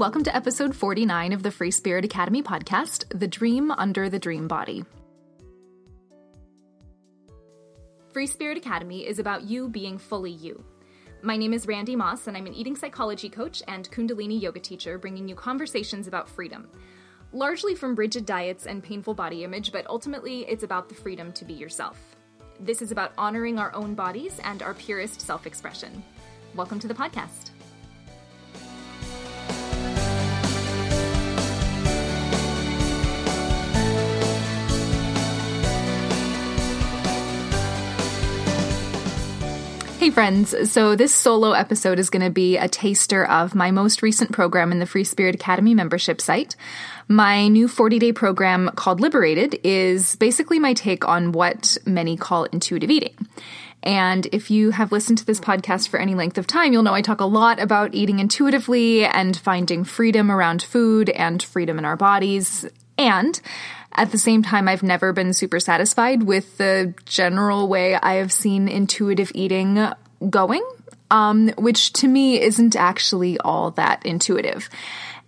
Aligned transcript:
Welcome 0.00 0.24
to 0.24 0.34
episode 0.34 0.74
49 0.74 1.34
of 1.34 1.42
the 1.42 1.50
Free 1.50 1.70
Spirit 1.70 2.06
Academy 2.06 2.42
podcast 2.42 3.04
The 3.10 3.28
Dream 3.28 3.70
Under 3.70 4.08
the 4.08 4.18
Dream 4.18 4.48
Body. 4.48 4.82
Free 8.10 8.26
Spirit 8.26 8.56
Academy 8.56 9.06
is 9.06 9.18
about 9.18 9.42
you 9.42 9.68
being 9.68 9.98
fully 9.98 10.30
you. 10.30 10.64
My 11.20 11.36
name 11.36 11.52
is 11.52 11.66
Randy 11.66 11.96
Moss, 11.96 12.28
and 12.28 12.34
I'm 12.34 12.46
an 12.46 12.54
eating 12.54 12.76
psychology 12.76 13.28
coach 13.28 13.62
and 13.68 13.90
Kundalini 13.90 14.40
yoga 14.40 14.58
teacher, 14.58 14.96
bringing 14.96 15.28
you 15.28 15.34
conversations 15.34 16.06
about 16.06 16.30
freedom. 16.30 16.70
Largely 17.34 17.74
from 17.74 17.94
rigid 17.94 18.24
diets 18.24 18.64
and 18.64 18.82
painful 18.82 19.12
body 19.12 19.44
image, 19.44 19.70
but 19.70 19.86
ultimately 19.86 20.46
it's 20.48 20.64
about 20.64 20.88
the 20.88 20.94
freedom 20.94 21.30
to 21.32 21.44
be 21.44 21.52
yourself. 21.52 22.16
This 22.58 22.80
is 22.80 22.90
about 22.90 23.12
honoring 23.18 23.58
our 23.58 23.74
own 23.74 23.94
bodies 23.94 24.40
and 24.44 24.62
our 24.62 24.72
purest 24.72 25.20
self 25.20 25.46
expression. 25.46 26.02
Welcome 26.54 26.78
to 26.78 26.88
the 26.88 26.94
podcast. 26.94 27.50
Friends. 40.12 40.72
So, 40.72 40.96
this 40.96 41.14
solo 41.14 41.52
episode 41.52 41.98
is 41.98 42.10
going 42.10 42.24
to 42.24 42.30
be 42.30 42.56
a 42.56 42.68
taster 42.68 43.24
of 43.24 43.54
my 43.54 43.70
most 43.70 44.02
recent 44.02 44.32
program 44.32 44.72
in 44.72 44.78
the 44.78 44.86
Free 44.86 45.04
Spirit 45.04 45.34
Academy 45.34 45.74
membership 45.74 46.20
site. 46.20 46.56
My 47.06 47.48
new 47.48 47.68
40 47.68 47.98
day 47.98 48.12
program 48.12 48.70
called 48.74 49.00
Liberated 49.00 49.58
is 49.62 50.16
basically 50.16 50.58
my 50.58 50.74
take 50.74 51.06
on 51.06 51.32
what 51.32 51.76
many 51.86 52.16
call 52.16 52.44
intuitive 52.44 52.90
eating. 52.90 53.14
And 53.82 54.26
if 54.32 54.50
you 54.50 54.70
have 54.70 54.92
listened 54.92 55.18
to 55.18 55.26
this 55.26 55.40
podcast 55.40 55.88
for 55.88 55.98
any 55.98 56.14
length 56.14 56.38
of 56.38 56.46
time, 56.46 56.72
you'll 56.72 56.82
know 56.82 56.94
I 56.94 57.02
talk 57.02 57.20
a 57.20 57.24
lot 57.26 57.60
about 57.60 57.94
eating 57.94 58.18
intuitively 58.18 59.04
and 59.04 59.36
finding 59.36 59.84
freedom 59.84 60.30
around 60.30 60.62
food 60.62 61.08
and 61.10 61.42
freedom 61.42 61.78
in 61.78 61.84
our 61.84 61.96
bodies. 61.96 62.66
And 62.98 63.40
at 63.94 64.12
the 64.12 64.18
same 64.18 64.42
time, 64.42 64.68
I've 64.68 64.82
never 64.82 65.12
been 65.12 65.32
super 65.32 65.58
satisfied 65.58 66.22
with 66.22 66.58
the 66.58 66.94
general 67.06 67.68
way 67.68 67.94
I 67.94 68.14
have 68.14 68.32
seen 68.32 68.68
intuitive 68.68 69.32
eating 69.34 69.90
going, 70.28 70.64
um, 71.10 71.48
which 71.56 71.92
to 71.94 72.08
me 72.08 72.40
isn't 72.40 72.76
actually 72.76 73.38
all 73.38 73.70
that 73.72 74.04
intuitive. 74.04 74.68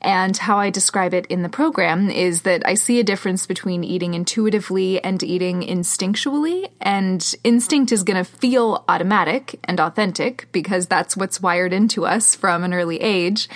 And 0.02 0.36
how 0.36 0.58
I 0.58 0.70
describe 0.70 1.14
it 1.14 1.26
in 1.26 1.42
the 1.42 1.48
program 1.48 2.10
is 2.10 2.42
that 2.42 2.66
I 2.66 2.74
see 2.74 2.98
a 2.98 3.04
difference 3.04 3.46
between 3.46 3.84
eating 3.84 4.14
intuitively 4.14 5.02
and 5.02 5.22
eating 5.22 5.62
instinctually. 5.62 6.70
And 6.80 7.34
instinct 7.44 7.92
is 7.92 8.02
going 8.02 8.16
to 8.16 8.28
feel 8.28 8.84
automatic 8.88 9.60
and 9.62 9.78
authentic 9.78 10.48
because 10.50 10.86
that's 10.86 11.16
what's 11.16 11.40
wired 11.40 11.72
into 11.72 12.04
us 12.04 12.34
from 12.34 12.64
an 12.64 12.74
early 12.74 13.00
age 13.00 13.48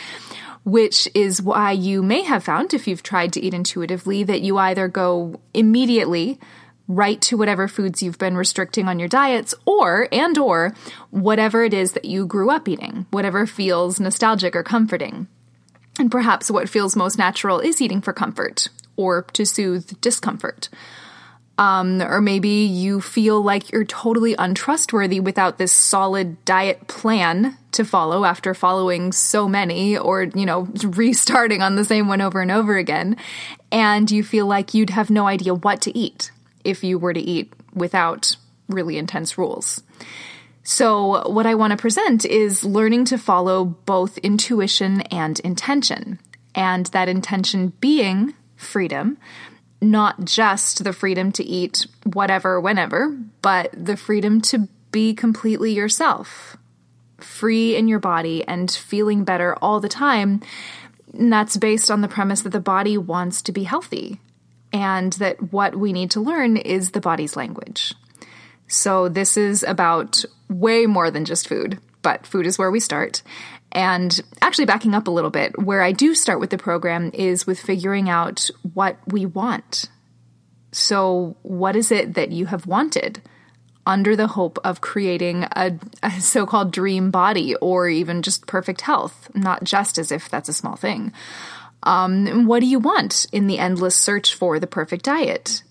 which 0.67 1.09
is 1.15 1.41
why 1.41 1.71
you 1.71 2.03
may 2.03 2.23
have 2.23 2.43
found, 2.43 2.75
if 2.75 2.89
you've 2.89 3.05
tried 3.05 3.33
to 3.33 3.41
eat 3.41 3.55
intuitively, 3.55 4.25
that 4.25 4.41
you 4.41 4.59
either 4.59 4.89
go 4.89 5.39
immediately 5.55 6.41
right 6.89 7.21
to 7.23 7.37
whatever 7.37 7.69
foods 7.69 8.03
you've 8.03 8.19
been 8.19 8.37
restricting 8.37 8.89
on 8.89 8.99
your 8.99 9.09
diets 9.09 9.55
or 9.65 10.09
and 10.13 10.39
or 10.39 10.75
whatever 11.11 11.65
it 11.65 11.75
is 11.75 11.93
that 11.93 12.05
you 12.05 12.27
grew 12.27 12.51
up 12.51 12.69
eating 12.69 13.07
whatever 13.11 13.47
feels 13.47 13.99
nostalgic 13.99 14.55
or 14.55 14.63
comforting. 14.63 15.27
And 15.99 16.11
perhaps 16.11 16.51
what 16.51 16.69
feels 16.69 16.95
most 16.95 17.19
natural 17.19 17.59
is 17.59 17.81
eating 17.81 18.01
for 18.01 18.13
comfort 18.13 18.69
or 18.97 19.23
to 19.33 19.45
soothe 19.45 20.01
discomfort. 20.01 20.69
Um, 21.59 22.03
or 22.03 22.21
maybe 22.21 22.51
you 22.51 23.01
feel 23.01 23.41
like 23.41 23.73
you're 23.73 23.87
totally 23.87 24.35
untrustworthy 24.39 25.21
without 25.21 25.57
this 25.57 25.73
solid 25.73 26.45
diet 26.45 26.87
plan 26.87 27.57
to 27.73 27.85
follow 27.85 28.27
after 28.27 28.53
following 28.53 29.11
so 29.11 29.49
many 29.49 29.97
or, 29.97 30.25
you 30.25 30.45
know, 30.45 30.69
restarting 30.85 31.63
on 31.63 31.77
the 31.77 31.85
same 31.85 32.09
one 32.09 32.21
over 32.21 32.43
and 32.43 32.51
over 32.51 32.77
again. 32.77 33.17
And 33.73 34.11
you 34.11 34.23
feel 34.23 34.47
like 34.47 34.75
you'd 34.75 34.91
have 34.91 35.09
no 35.09 35.27
idea 35.27 35.55
what 35.55 35.81
to 35.83 35.97
eat 35.97 36.31
if 36.67 36.85
you 36.85 36.99
were 36.99 37.13
to 37.13 37.21
eat 37.21 37.53
without 37.75 38.37
really 38.69 38.99
intense 38.99 39.39
rules. 39.39 39.83
So, 40.63 41.29
what 41.31 41.47
I 41.47 41.55
want 41.55 41.71
to 41.71 41.77
present 41.77 42.25
is 42.25 42.65
learning 42.65 43.05
to 43.07 43.19
follow 43.19 43.65
both 43.65 44.19
intuition 44.19 45.03
and 45.03 45.39
intention, 45.41 46.19
and 46.57 46.87
that 46.87 47.09
intention 47.09 47.73
being 47.81 48.35
freedom, 48.57 49.17
not 49.81 50.25
just 50.25 50.83
the 50.83 50.93
freedom 50.93 51.31
to 51.33 51.45
eat 51.45 51.87
whatever, 52.03 52.61
whenever, 52.61 53.17
but 53.43 53.71
the 53.73 53.97
freedom 53.97 54.41
to 54.41 54.69
be 54.91 55.15
completely 55.15 55.73
yourself, 55.73 56.57
free 57.19 57.77
in 57.77 57.87
your 57.87 58.01
body 58.01 58.43
and 58.49 58.69
feeling 58.69 59.23
better 59.23 59.55
all 59.63 59.79
the 59.79 59.89
time. 59.89 60.43
And 61.13 61.33
that's 61.33 61.57
based 61.57 61.93
on 61.93 62.01
the 62.01 62.09
premise 62.09 62.43
that 62.43 62.51
the 62.51 62.61
body 62.61 62.99
wants 62.99 63.41
to 63.43 63.53
be 63.53 63.65
healthy 63.65 64.21
and 64.77 65.15
that 65.15 65.55
what 65.55 65.75
we 65.75 65.91
need 65.95 66.11
to 66.11 66.21
learn 66.21 66.59
is 66.59 66.91
the 66.91 67.01
body's 67.01 67.35
language. 67.35 67.95
So, 68.69 69.09
this 69.09 69.39
is 69.39 69.63
about 69.63 70.23
way 70.51 70.85
more 70.85 71.11
than 71.11 71.25
just 71.25 71.49
food, 71.49 71.79
but 72.03 72.27
food 72.27 72.47
is 72.47 72.59
where 72.59 72.71
we 72.71 72.81
start. 72.81 73.23
And 73.73 74.21
actually, 74.43 74.67
backing 74.67 74.95
up 74.95 75.09
a 75.09 75.11
little 75.11 75.31
bit, 75.31 75.59
where 75.59 75.83
I 75.83 75.93
do 75.93 76.15
start 76.15 76.41
with 76.41 76.51
the 76.51 76.59
program 76.59 77.11
is 77.15 77.47
with 77.47 77.59
figuring 77.59 78.11
out 78.11 78.51
what 78.75 78.99
we 79.07 79.25
want. 79.25 79.87
So, 80.73 81.37
what 81.43 81.75
is 81.75 81.91
it 81.91 82.13
that 82.15 82.33
you 82.33 82.47
have 82.47 82.67
wanted 82.67 83.23
under 83.87 84.15
the 84.15 84.27
hope 84.27 84.59
of 84.63 84.83
creating 84.83 85.45
a, 85.53 85.79
a 86.03 86.11
so 86.21 86.45
called 86.45 86.71
dream 86.71 87.11
body 87.11 87.55
or 87.57 87.89
even 87.89 88.21
just 88.21 88.47
perfect 88.47 88.83
health? 88.83 89.31
Not 89.33 89.65
just 89.65 89.97
as 89.97 90.13
if 90.13 90.29
that's 90.29 90.51
a 90.51 90.55
small 90.55 90.77
thing. 90.77 91.13
Um, 91.87 92.47
what 92.47 92.61
do 92.61 92.67
you 92.67 92.79
want 92.79 93.27
in 93.33 93.47
the 93.47 93.59
endless 93.59 93.97
search 93.97 94.35
for 94.35 94.61
the 94.61 94.67
perfect 94.67 95.05
diet? 95.05 95.63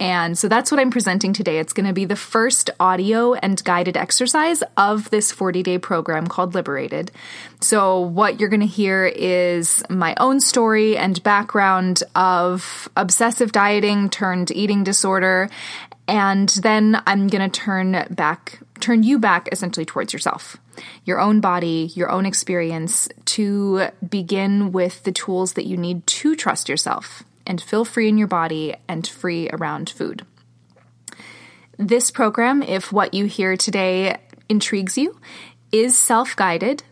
And 0.00 0.36
so 0.36 0.48
that's 0.48 0.72
what 0.72 0.80
I'm 0.80 0.90
presenting 0.90 1.32
today. 1.32 1.58
It's 1.60 1.72
going 1.72 1.86
to 1.86 1.92
be 1.92 2.04
the 2.04 2.16
first 2.16 2.68
audio 2.80 3.34
and 3.34 3.62
guided 3.62 3.96
exercise 3.96 4.62
of 4.76 5.08
this 5.10 5.30
40 5.30 5.62
day 5.62 5.78
program 5.78 6.26
called 6.26 6.54
Liberated. 6.54 7.12
So, 7.60 8.00
what 8.00 8.40
you're 8.40 8.48
going 8.48 8.60
to 8.60 8.66
hear 8.66 9.06
is 9.06 9.84
my 9.88 10.16
own 10.18 10.40
story 10.40 10.96
and 10.96 11.22
background 11.22 12.02
of 12.16 12.88
obsessive 12.96 13.52
dieting 13.52 14.10
turned 14.10 14.50
eating 14.50 14.82
disorder. 14.82 15.48
And 16.08 16.48
then 16.48 17.00
I'm 17.06 17.28
going 17.28 17.48
to 17.48 17.60
turn 17.60 18.06
back, 18.10 18.58
turn 18.80 19.04
you 19.04 19.18
back 19.18 19.48
essentially 19.52 19.86
towards 19.86 20.12
yourself, 20.12 20.56
your 21.04 21.20
own 21.20 21.40
body, 21.40 21.90
your 21.94 22.10
own 22.10 22.26
experience 22.26 23.08
to 23.26 23.88
begin 24.08 24.72
with 24.72 25.02
the 25.04 25.12
tools 25.12 25.54
that 25.54 25.66
you 25.66 25.76
need 25.76 26.06
to 26.06 26.34
trust 26.34 26.68
yourself 26.68 27.22
and 27.46 27.60
feel 27.60 27.84
free 27.84 28.08
in 28.08 28.18
your 28.18 28.28
body 28.28 28.74
and 28.88 29.06
free 29.06 29.48
around 29.50 29.90
food. 29.90 30.24
This 31.78 32.10
program, 32.10 32.62
if 32.62 32.92
what 32.92 33.14
you 33.14 33.26
hear 33.26 33.56
today 33.56 34.16
intrigues 34.48 34.96
you, 34.96 35.18
is 35.72 35.98
self 35.98 36.36
guided. 36.36 36.82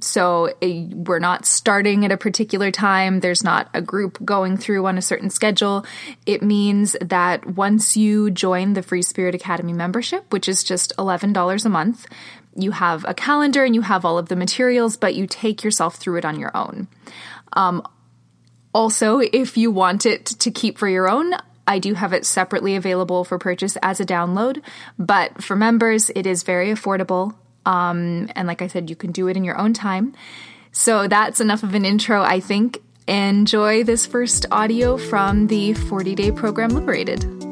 So 0.00 0.54
eh, 0.62 0.86
we're 0.92 1.18
not 1.18 1.44
starting 1.44 2.04
at 2.04 2.12
a 2.12 2.16
particular 2.16 2.70
time. 2.70 3.18
There's 3.18 3.42
not 3.42 3.68
a 3.74 3.82
group 3.82 4.24
going 4.24 4.56
through 4.56 4.86
on 4.86 4.96
a 4.96 5.02
certain 5.02 5.28
schedule. 5.28 5.84
It 6.24 6.40
means 6.40 6.96
that 7.00 7.44
once 7.46 7.96
you 7.96 8.30
join 8.30 8.74
the 8.74 8.82
Free 8.82 9.02
Spirit 9.02 9.34
Academy 9.34 9.72
membership, 9.72 10.32
which 10.32 10.48
is 10.48 10.62
just 10.62 10.96
$11 10.98 11.64
a 11.64 11.68
month, 11.68 12.06
you 12.58 12.72
have 12.72 13.04
a 13.06 13.14
calendar 13.14 13.64
and 13.64 13.74
you 13.74 13.82
have 13.82 14.04
all 14.04 14.18
of 14.18 14.28
the 14.28 14.36
materials, 14.36 14.96
but 14.96 15.14
you 15.14 15.26
take 15.26 15.64
yourself 15.64 15.96
through 15.96 16.16
it 16.16 16.24
on 16.24 16.38
your 16.38 16.56
own. 16.56 16.88
Um, 17.52 17.86
also, 18.74 19.20
if 19.20 19.56
you 19.56 19.70
want 19.70 20.06
it 20.06 20.26
to 20.26 20.50
keep 20.50 20.78
for 20.78 20.88
your 20.88 21.08
own, 21.08 21.32
I 21.66 21.78
do 21.78 21.94
have 21.94 22.12
it 22.12 22.24
separately 22.24 22.76
available 22.76 23.24
for 23.24 23.38
purchase 23.38 23.76
as 23.82 24.00
a 24.00 24.06
download, 24.06 24.62
but 24.98 25.42
for 25.42 25.54
members, 25.54 26.10
it 26.10 26.26
is 26.26 26.42
very 26.42 26.68
affordable. 26.68 27.34
Um, 27.66 28.30
and 28.34 28.48
like 28.48 28.62
I 28.62 28.66
said, 28.66 28.88
you 28.88 28.96
can 28.96 29.12
do 29.12 29.28
it 29.28 29.36
in 29.36 29.44
your 29.44 29.58
own 29.58 29.74
time. 29.74 30.14
So 30.72 31.08
that's 31.08 31.40
enough 31.40 31.62
of 31.62 31.74
an 31.74 31.84
intro, 31.84 32.22
I 32.22 32.40
think. 32.40 32.82
Enjoy 33.06 33.84
this 33.84 34.06
first 34.06 34.46
audio 34.50 34.96
from 34.96 35.46
the 35.46 35.74
40 35.74 36.14
day 36.14 36.30
program 36.30 36.70
Liberated. 36.70 37.47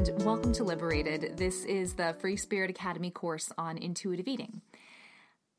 Friend, 0.00 0.24
welcome 0.24 0.52
to 0.54 0.64
Liberated. 0.64 1.36
This 1.36 1.64
is 1.66 1.92
the 1.92 2.16
Free 2.20 2.36
Spirit 2.36 2.70
Academy 2.70 3.10
course 3.10 3.52
on 3.58 3.76
intuitive 3.76 4.28
eating 4.28 4.62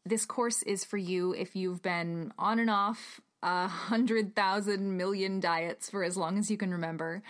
this 0.06 0.26
course 0.26 0.64
is 0.64 0.84
for 0.84 0.98
you 0.98 1.34
if 1.34 1.56
you've 1.56 1.82
been 1.82 2.34
on 2.40 2.58
and 2.58 2.70
off 2.70 3.22
a 3.44 3.68
hundred 3.68 4.36
thousand 4.36 4.98
million 4.98 5.40
diets 5.40 5.90
for 5.90 6.04
as 6.04 6.18
long 6.18 6.40
as 6.40 6.50
you 6.50 6.58
can 6.58 6.72
remember. 6.72 7.22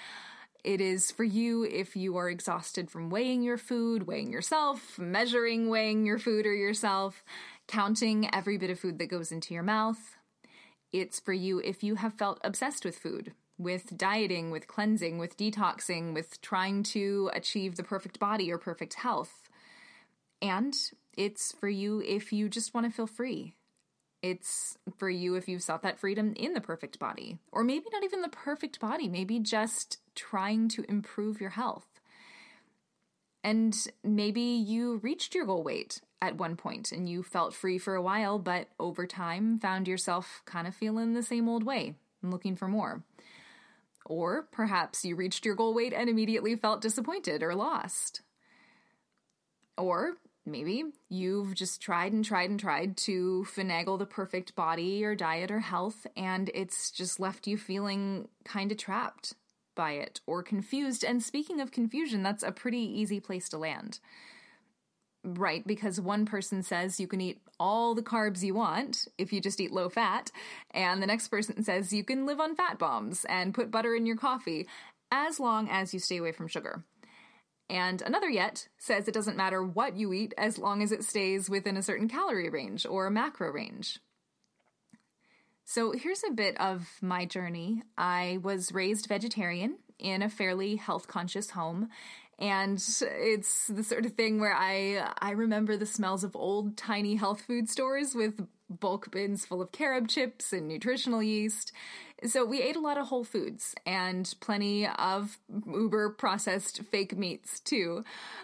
It 0.63 0.79
is 0.79 1.11
for 1.11 1.23
you 1.23 1.63
if 1.63 1.95
you 1.95 2.15
are 2.17 2.29
exhausted 2.29 2.89
from 2.89 3.09
weighing 3.09 3.41
your 3.41 3.57
food, 3.57 4.07
weighing 4.07 4.31
yourself, 4.31 4.97
measuring 4.97 5.69
weighing 5.69 6.05
your 6.05 6.19
food 6.19 6.45
or 6.45 6.53
yourself, 6.53 7.25
counting 7.67 8.33
every 8.33 8.57
bit 8.57 8.69
of 8.69 8.79
food 8.79 8.99
that 8.99 9.09
goes 9.09 9.31
into 9.31 9.53
your 9.53 9.63
mouth. 9.63 10.15
It's 10.93 11.19
for 11.19 11.33
you 11.33 11.59
if 11.59 11.83
you 11.83 11.95
have 11.95 12.13
felt 12.13 12.39
obsessed 12.43 12.85
with 12.85 12.97
food, 12.97 13.33
with 13.61 13.97
dieting, 13.97 14.51
with 14.51 14.67
cleansing, 14.67 15.17
with 15.17 15.37
detoxing, 15.37 16.13
with 16.13 16.41
trying 16.41 16.83
to 16.83 17.29
achieve 17.33 17.75
the 17.75 17.83
perfect 17.83 18.19
body 18.19 18.51
or 18.51 18.57
perfect 18.57 18.95
health. 18.95 19.49
And 20.41 20.75
It's 21.13 21.51
for 21.51 21.69
you 21.69 22.01
if 22.01 22.31
you 22.31 22.49
just 22.49 22.73
want 22.73 22.85
to 22.87 22.91
feel 22.91 23.07
free. 23.07 23.55
It's 24.21 24.77
for 24.97 25.09
you 25.09 25.35
if 25.35 25.47
you've 25.47 25.63
sought 25.63 25.81
that 25.81 25.99
freedom 25.99 26.33
in 26.35 26.53
the 26.53 26.61
perfect 26.61 26.99
body, 26.99 27.39
or 27.51 27.63
maybe 27.63 27.85
not 27.91 28.03
even 28.03 28.21
the 28.21 28.29
perfect 28.29 28.79
body, 28.79 29.09
maybe 29.09 29.39
just 29.39 29.97
trying 30.15 30.69
to 30.69 30.85
improve 30.87 31.41
your 31.41 31.49
health. 31.51 31.87
And 33.43 33.75
maybe 34.03 34.41
you 34.41 34.97
reached 34.97 35.33
your 35.33 35.47
goal 35.47 35.63
weight 35.63 36.01
at 36.21 36.37
one 36.37 36.55
point 36.55 36.91
and 36.91 37.09
you 37.09 37.23
felt 37.23 37.55
free 37.55 37.79
for 37.79 37.95
a 37.95 38.01
while, 38.01 38.37
but 38.37 38.67
over 38.79 39.07
time 39.07 39.57
found 39.57 39.87
yourself 39.87 40.43
kind 40.45 40.67
of 40.67 40.75
feeling 40.75 41.13
the 41.13 41.23
same 41.23 41.49
old 41.49 41.63
way 41.63 41.95
and 42.21 42.31
looking 42.31 42.55
for 42.55 42.67
more. 42.67 43.03
Or 44.06 44.48
perhaps 44.51 45.06
you 45.06 45.15
reached 45.15 45.45
your 45.45 45.56
goal 45.56 45.74
weight 45.74 45.94
and 45.94 46.09
immediately 46.09 46.56
felt 46.56 46.81
disappointed 46.81 47.44
or 47.44 47.56
lost. 47.56 48.21
Or 49.77 50.18
maybe 50.45 50.83
you've 51.09 51.53
just 51.53 51.81
tried 51.81 52.13
and 52.13 52.25
tried 52.25 52.50
and 52.50 52.59
tried 52.59 52.98
to 52.98 53.45
finagle 53.48 54.00
the 54.00 54.06
perfect 54.06 54.56
body 54.56 55.03
or 55.06 55.15
diet 55.15 55.51
or 55.51 55.59
health, 55.59 56.07
and 56.18 56.50
it's 56.53 56.92
just 56.92 57.19
left 57.19 57.48
you 57.48 57.57
feeling 57.57 58.27
kind 58.44 58.71
of 58.71 58.77
trapped 58.77 59.36
by 59.75 59.92
it 59.94 60.19
or 60.25 60.44
confused. 60.44 61.04
And 61.04 61.24
speaking 61.24 61.62
of 61.62 61.71
confusion, 61.71 62.24
that's 62.24 62.44
a 62.44 62.51
pretty 62.51 62.80
easy 62.80 63.19
place 63.19 63.47
to 63.50 63.57
land. 63.57 64.00
Right, 65.24 65.65
because 65.65 66.01
one 66.01 66.25
person 66.25 66.63
says 66.63 67.00
you 67.00 67.07
can 67.07 67.21
eat 67.21 67.42
all 67.61 67.93
the 67.93 68.01
carbs 68.01 68.41
you 68.41 68.55
want 68.55 69.07
if 69.19 69.31
you 69.31 69.39
just 69.39 69.61
eat 69.61 69.71
low 69.71 69.87
fat, 69.87 70.31
and 70.71 70.99
the 70.99 71.05
next 71.05 71.27
person 71.27 71.63
says 71.63 71.93
you 71.93 72.03
can 72.03 72.25
live 72.25 72.39
on 72.39 72.55
fat 72.55 72.79
bombs 72.79 73.23
and 73.29 73.53
put 73.53 73.69
butter 73.69 73.93
in 73.95 74.07
your 74.07 74.15
coffee 74.15 74.67
as 75.11 75.39
long 75.39 75.69
as 75.69 75.93
you 75.93 75.99
stay 75.99 76.17
away 76.17 76.31
from 76.31 76.47
sugar. 76.47 76.83
And 77.69 78.01
another 78.01 78.29
yet 78.29 78.67
says 78.79 79.07
it 79.07 79.13
doesn't 79.13 79.37
matter 79.37 79.63
what 79.63 79.95
you 79.95 80.11
eat 80.11 80.33
as 80.39 80.57
long 80.57 80.81
as 80.81 80.91
it 80.91 81.03
stays 81.03 81.51
within 81.51 81.77
a 81.77 81.83
certain 81.83 82.09
calorie 82.09 82.49
range 82.49 82.83
or 82.87 83.11
macro 83.11 83.51
range. 83.51 83.99
So 85.63 85.91
here's 85.91 86.23
a 86.27 86.33
bit 86.33 86.59
of 86.59 86.89
my 86.99 87.25
journey. 87.25 87.83
I 87.95 88.39
was 88.41 88.73
raised 88.73 89.05
vegetarian 89.05 89.77
in 89.99 90.23
a 90.23 90.29
fairly 90.29 90.77
health 90.77 91.07
conscious 91.07 91.51
home. 91.51 91.89
And 92.41 92.83
it's 93.01 93.67
the 93.67 93.83
sort 93.83 94.07
of 94.07 94.13
thing 94.13 94.39
where 94.39 94.55
I, 94.55 95.13
I 95.19 95.31
remember 95.31 95.77
the 95.77 95.85
smells 95.85 96.23
of 96.23 96.35
old 96.35 96.75
tiny 96.75 97.15
health 97.15 97.41
food 97.41 97.69
stores 97.69 98.15
with 98.15 98.47
bulk 98.67 99.11
bins 99.11 99.45
full 99.45 99.61
of 99.61 99.71
carob 99.71 100.07
chips 100.07 100.51
and 100.51 100.67
nutritional 100.67 101.21
yeast. 101.21 101.71
So 102.25 102.43
we 102.43 102.63
ate 102.63 102.75
a 102.75 102.79
lot 102.79 102.97
of 102.97 103.07
whole 103.07 103.23
foods 103.23 103.75
and 103.85 104.33
plenty 104.39 104.88
of 104.88 105.38
uber 105.67 106.09
processed 106.09 106.81
fake 106.91 107.15
meats 107.15 107.59
too. 107.59 108.03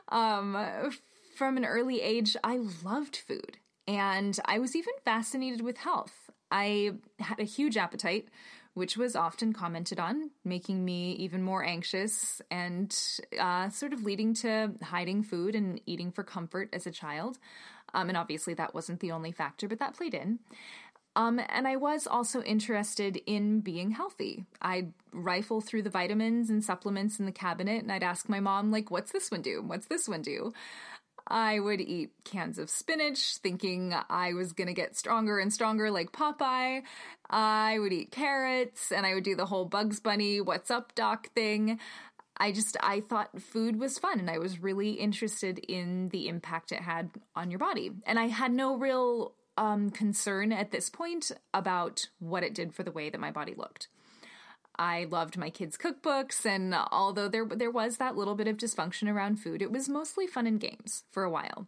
Um, 0.09 0.91
from 1.35 1.57
an 1.57 1.65
early 1.65 2.01
age, 2.01 2.37
I 2.43 2.59
loved 2.83 3.15
food. 3.15 3.57
And 3.87 4.37
I 4.45 4.59
was 4.59 4.75
even 4.75 4.93
fascinated 5.05 5.61
with 5.61 5.77
health. 5.77 6.29
I 6.51 6.91
had 7.19 7.39
a 7.39 7.45
huge 7.45 7.77
appetite, 7.77 8.27
which 8.77 8.95
was 8.95 9.15
often 9.15 9.53
commented 9.53 9.99
on, 9.99 10.29
making 10.45 10.85
me 10.85 11.13
even 11.13 11.41
more 11.41 11.63
anxious 11.63 12.43
and 12.51 12.95
uh, 13.39 13.67
sort 13.69 13.91
of 13.91 14.03
leading 14.03 14.35
to 14.35 14.71
hiding 14.83 15.23
food 15.23 15.55
and 15.55 15.81
eating 15.87 16.11
for 16.11 16.23
comfort 16.23 16.69
as 16.71 16.85
a 16.85 16.91
child. 16.91 17.39
Um, 17.95 18.07
and 18.09 18.15
obviously, 18.15 18.53
that 18.53 18.75
wasn't 18.75 18.99
the 18.99 19.11
only 19.11 19.31
factor, 19.31 19.67
but 19.67 19.79
that 19.79 19.95
played 19.95 20.13
in. 20.13 20.37
Um, 21.15 21.41
and 21.49 21.67
I 21.67 21.77
was 21.77 22.05
also 22.05 22.43
interested 22.43 23.19
in 23.25 23.61
being 23.61 23.89
healthy. 23.89 24.45
I'd 24.61 24.93
rifle 25.11 25.59
through 25.59 25.81
the 25.81 25.89
vitamins 25.89 26.51
and 26.51 26.63
supplements 26.63 27.17
in 27.17 27.25
the 27.25 27.31
cabinet 27.31 27.81
and 27.81 27.91
I'd 27.91 28.03
ask 28.03 28.29
my 28.29 28.39
mom, 28.39 28.69
like, 28.69 28.91
what's 28.91 29.11
this 29.11 29.31
one 29.31 29.41
do? 29.41 29.63
What's 29.65 29.87
this 29.87 30.07
one 30.07 30.21
do? 30.21 30.53
I 31.27 31.59
would 31.59 31.81
eat 31.81 32.11
cans 32.23 32.57
of 32.57 32.69
spinach, 32.69 33.37
thinking 33.37 33.93
I 34.09 34.33
was 34.33 34.53
gonna 34.53 34.73
get 34.73 34.95
stronger 34.95 35.39
and 35.39 35.53
stronger 35.53 35.91
like 35.91 36.11
Popeye. 36.11 36.83
I 37.29 37.79
would 37.79 37.93
eat 37.93 38.11
carrots, 38.11 38.91
and 38.91 39.05
I 39.05 39.13
would 39.13 39.23
do 39.23 39.35
the 39.35 39.45
whole 39.45 39.65
Bugs 39.65 39.99
Bunny, 39.99 40.39
what's 40.41 40.71
up, 40.71 40.95
doc 40.95 41.29
thing. 41.33 41.79
I 42.37 42.51
just, 42.51 42.77
I 42.81 43.01
thought 43.01 43.41
food 43.41 43.79
was 43.79 43.99
fun, 43.99 44.19
and 44.19 44.29
I 44.29 44.37
was 44.37 44.61
really 44.61 44.91
interested 44.91 45.59
in 45.59 46.09
the 46.09 46.27
impact 46.27 46.71
it 46.71 46.81
had 46.81 47.09
on 47.35 47.51
your 47.51 47.59
body. 47.59 47.91
And 48.05 48.19
I 48.19 48.27
had 48.27 48.53
no 48.53 48.77
real 48.77 49.33
um, 49.57 49.89
concern 49.89 50.51
at 50.53 50.71
this 50.71 50.89
point 50.89 51.31
about 51.53 52.07
what 52.19 52.43
it 52.43 52.53
did 52.53 52.73
for 52.73 52.83
the 52.83 52.91
way 52.91 53.09
that 53.09 53.19
my 53.19 53.31
body 53.31 53.55
looked. 53.57 53.87
I 54.79 55.05
loved 55.05 55.37
my 55.37 55.49
kids' 55.49 55.77
cookbooks, 55.77 56.45
and 56.45 56.75
although 56.91 57.27
there 57.27 57.45
there 57.45 57.71
was 57.71 57.97
that 57.97 58.15
little 58.15 58.35
bit 58.35 58.47
of 58.47 58.57
dysfunction 58.57 59.11
around 59.11 59.37
food, 59.37 59.61
it 59.61 59.71
was 59.71 59.89
mostly 59.89 60.27
fun 60.27 60.45
and 60.45 60.59
games 60.59 61.03
for 61.11 61.23
a 61.23 61.29
while. 61.29 61.67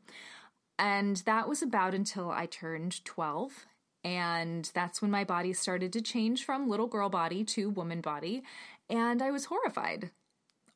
And 0.78 1.18
that 1.26 1.50
was 1.50 1.62
about 1.62 1.94
until 1.94 2.32
I 2.32 2.46
turned 2.46 3.04
12. 3.04 3.66
And 4.04 4.72
that's 4.74 5.02
when 5.02 5.12
my 5.12 5.26
body 5.26 5.52
started 5.52 5.92
to 5.94 6.02
change 6.02 6.46
from 6.46 6.70
little 6.70 6.88
girl 6.88 7.10
body 7.10 7.44
to 7.46 7.70
woman 7.70 8.00
body. 8.00 8.44
And 8.90 9.22
I 9.22 9.30
was 9.30 9.46
horrified. 9.46 10.12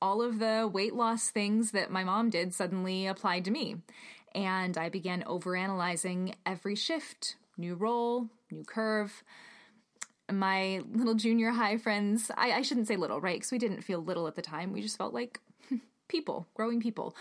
All 0.01 0.21
of 0.21 0.39
the 0.39 0.69
weight 0.71 0.93
loss 0.93 1.29
things 1.29 1.71
that 1.71 1.89
my 1.89 2.03
mom 2.03 2.29
did 2.29 2.53
suddenly 2.53 3.07
applied 3.07 3.45
to 3.45 3.51
me. 3.51 3.77
And 4.35 4.77
I 4.77 4.89
began 4.89 5.23
overanalyzing 5.23 6.33
every 6.45 6.75
shift, 6.75 7.37
new 7.57 7.75
role, 7.75 8.27
new 8.51 8.65
curve 8.65 9.23
my 10.37 10.81
little 10.93 11.15
junior 11.15 11.51
high 11.51 11.77
friends, 11.77 12.31
I, 12.37 12.51
I 12.53 12.61
shouldn't 12.61 12.87
say 12.87 12.95
little, 12.95 13.21
right? 13.21 13.35
Because 13.35 13.51
we 13.51 13.57
didn't 13.57 13.83
feel 13.83 13.99
little 13.99 14.27
at 14.27 14.35
the 14.35 14.41
time. 14.41 14.73
We 14.73 14.81
just 14.81 14.97
felt 14.97 15.13
like 15.13 15.39
people, 16.07 16.47
growing 16.53 16.81
people. 16.81 17.15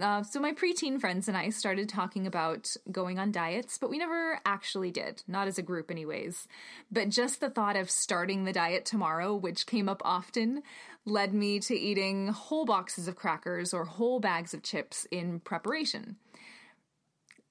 Uh, 0.00 0.22
so 0.22 0.40
my 0.40 0.52
preteen 0.52 1.00
friends 1.00 1.28
and 1.28 1.36
I 1.36 1.50
started 1.50 1.88
talking 1.88 2.26
about 2.26 2.74
going 2.90 3.18
on 3.18 3.32
diets, 3.32 3.78
but 3.78 3.90
we 3.90 3.98
never 3.98 4.40
actually 4.44 4.90
did, 4.90 5.22
not 5.26 5.48
as 5.48 5.58
a 5.58 5.62
group, 5.62 5.90
anyways. 5.90 6.48
But 6.90 7.08
just 7.08 7.40
the 7.40 7.50
thought 7.50 7.76
of 7.76 7.90
starting 7.90 8.44
the 8.44 8.52
diet 8.52 8.84
tomorrow, 8.84 9.34
which 9.34 9.66
came 9.66 9.88
up 9.88 10.02
often, 10.04 10.62
led 11.04 11.32
me 11.32 11.60
to 11.60 11.74
eating 11.74 12.28
whole 12.28 12.64
boxes 12.64 13.08
of 13.08 13.16
crackers 13.16 13.72
or 13.72 13.84
whole 13.84 14.20
bags 14.20 14.52
of 14.52 14.62
chips 14.62 15.06
in 15.10 15.40
preparation 15.40 16.16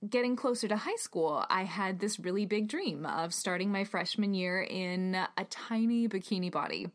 getting 0.10 0.36
closer 0.36 0.68
to 0.68 0.78
high 0.78 0.96
school, 0.96 1.46
I 1.50 1.64
had 1.64 2.00
this 2.00 2.20
really 2.20 2.46
big 2.46 2.68
dream 2.68 3.06
of 3.06 3.34
starting 3.34 3.72
my 3.72 3.84
freshman 3.84 4.34
year 4.34 4.62
in 4.62 5.16
a 5.16 5.46
tiny 5.50 6.08
bikini 6.08 6.52
body, 6.52 6.88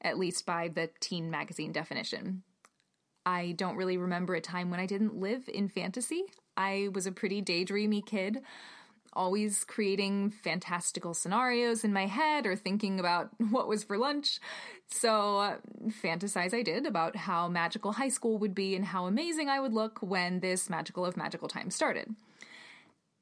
at 0.00 0.18
least 0.18 0.46
by 0.46 0.68
the 0.68 0.90
teen 1.00 1.30
magazine 1.30 1.72
definition. 1.72 2.42
I 3.26 3.52
don't 3.52 3.76
really 3.76 3.96
remember 3.96 4.34
a 4.34 4.40
time 4.40 4.70
when 4.70 4.80
I 4.80 4.86
didn't 4.86 5.16
live 5.16 5.48
in 5.48 5.68
fantasy. 5.68 6.24
I 6.56 6.88
was 6.92 7.06
a 7.06 7.12
pretty 7.12 7.42
daydreamy 7.42 8.04
kid, 8.04 8.42
always 9.14 9.64
creating 9.64 10.30
fantastical 10.30 11.14
scenarios 11.14 11.84
in 11.84 11.92
my 11.92 12.06
head 12.06 12.46
or 12.46 12.54
thinking 12.54 13.00
about 13.00 13.30
what 13.50 13.68
was 13.68 13.84
for 13.84 13.96
lunch. 13.96 14.40
So, 14.86 15.38
uh, 15.38 15.56
fantasize 16.02 16.52
I 16.52 16.62
did 16.62 16.86
about 16.86 17.16
how 17.16 17.48
magical 17.48 17.92
high 17.92 18.08
school 18.08 18.38
would 18.38 18.54
be 18.54 18.76
and 18.76 18.84
how 18.84 19.06
amazing 19.06 19.48
I 19.48 19.60
would 19.60 19.72
look 19.72 19.98
when 20.00 20.40
this 20.40 20.68
magical 20.68 21.06
of 21.06 21.16
magical 21.16 21.48
time 21.48 21.70
started. 21.70 22.14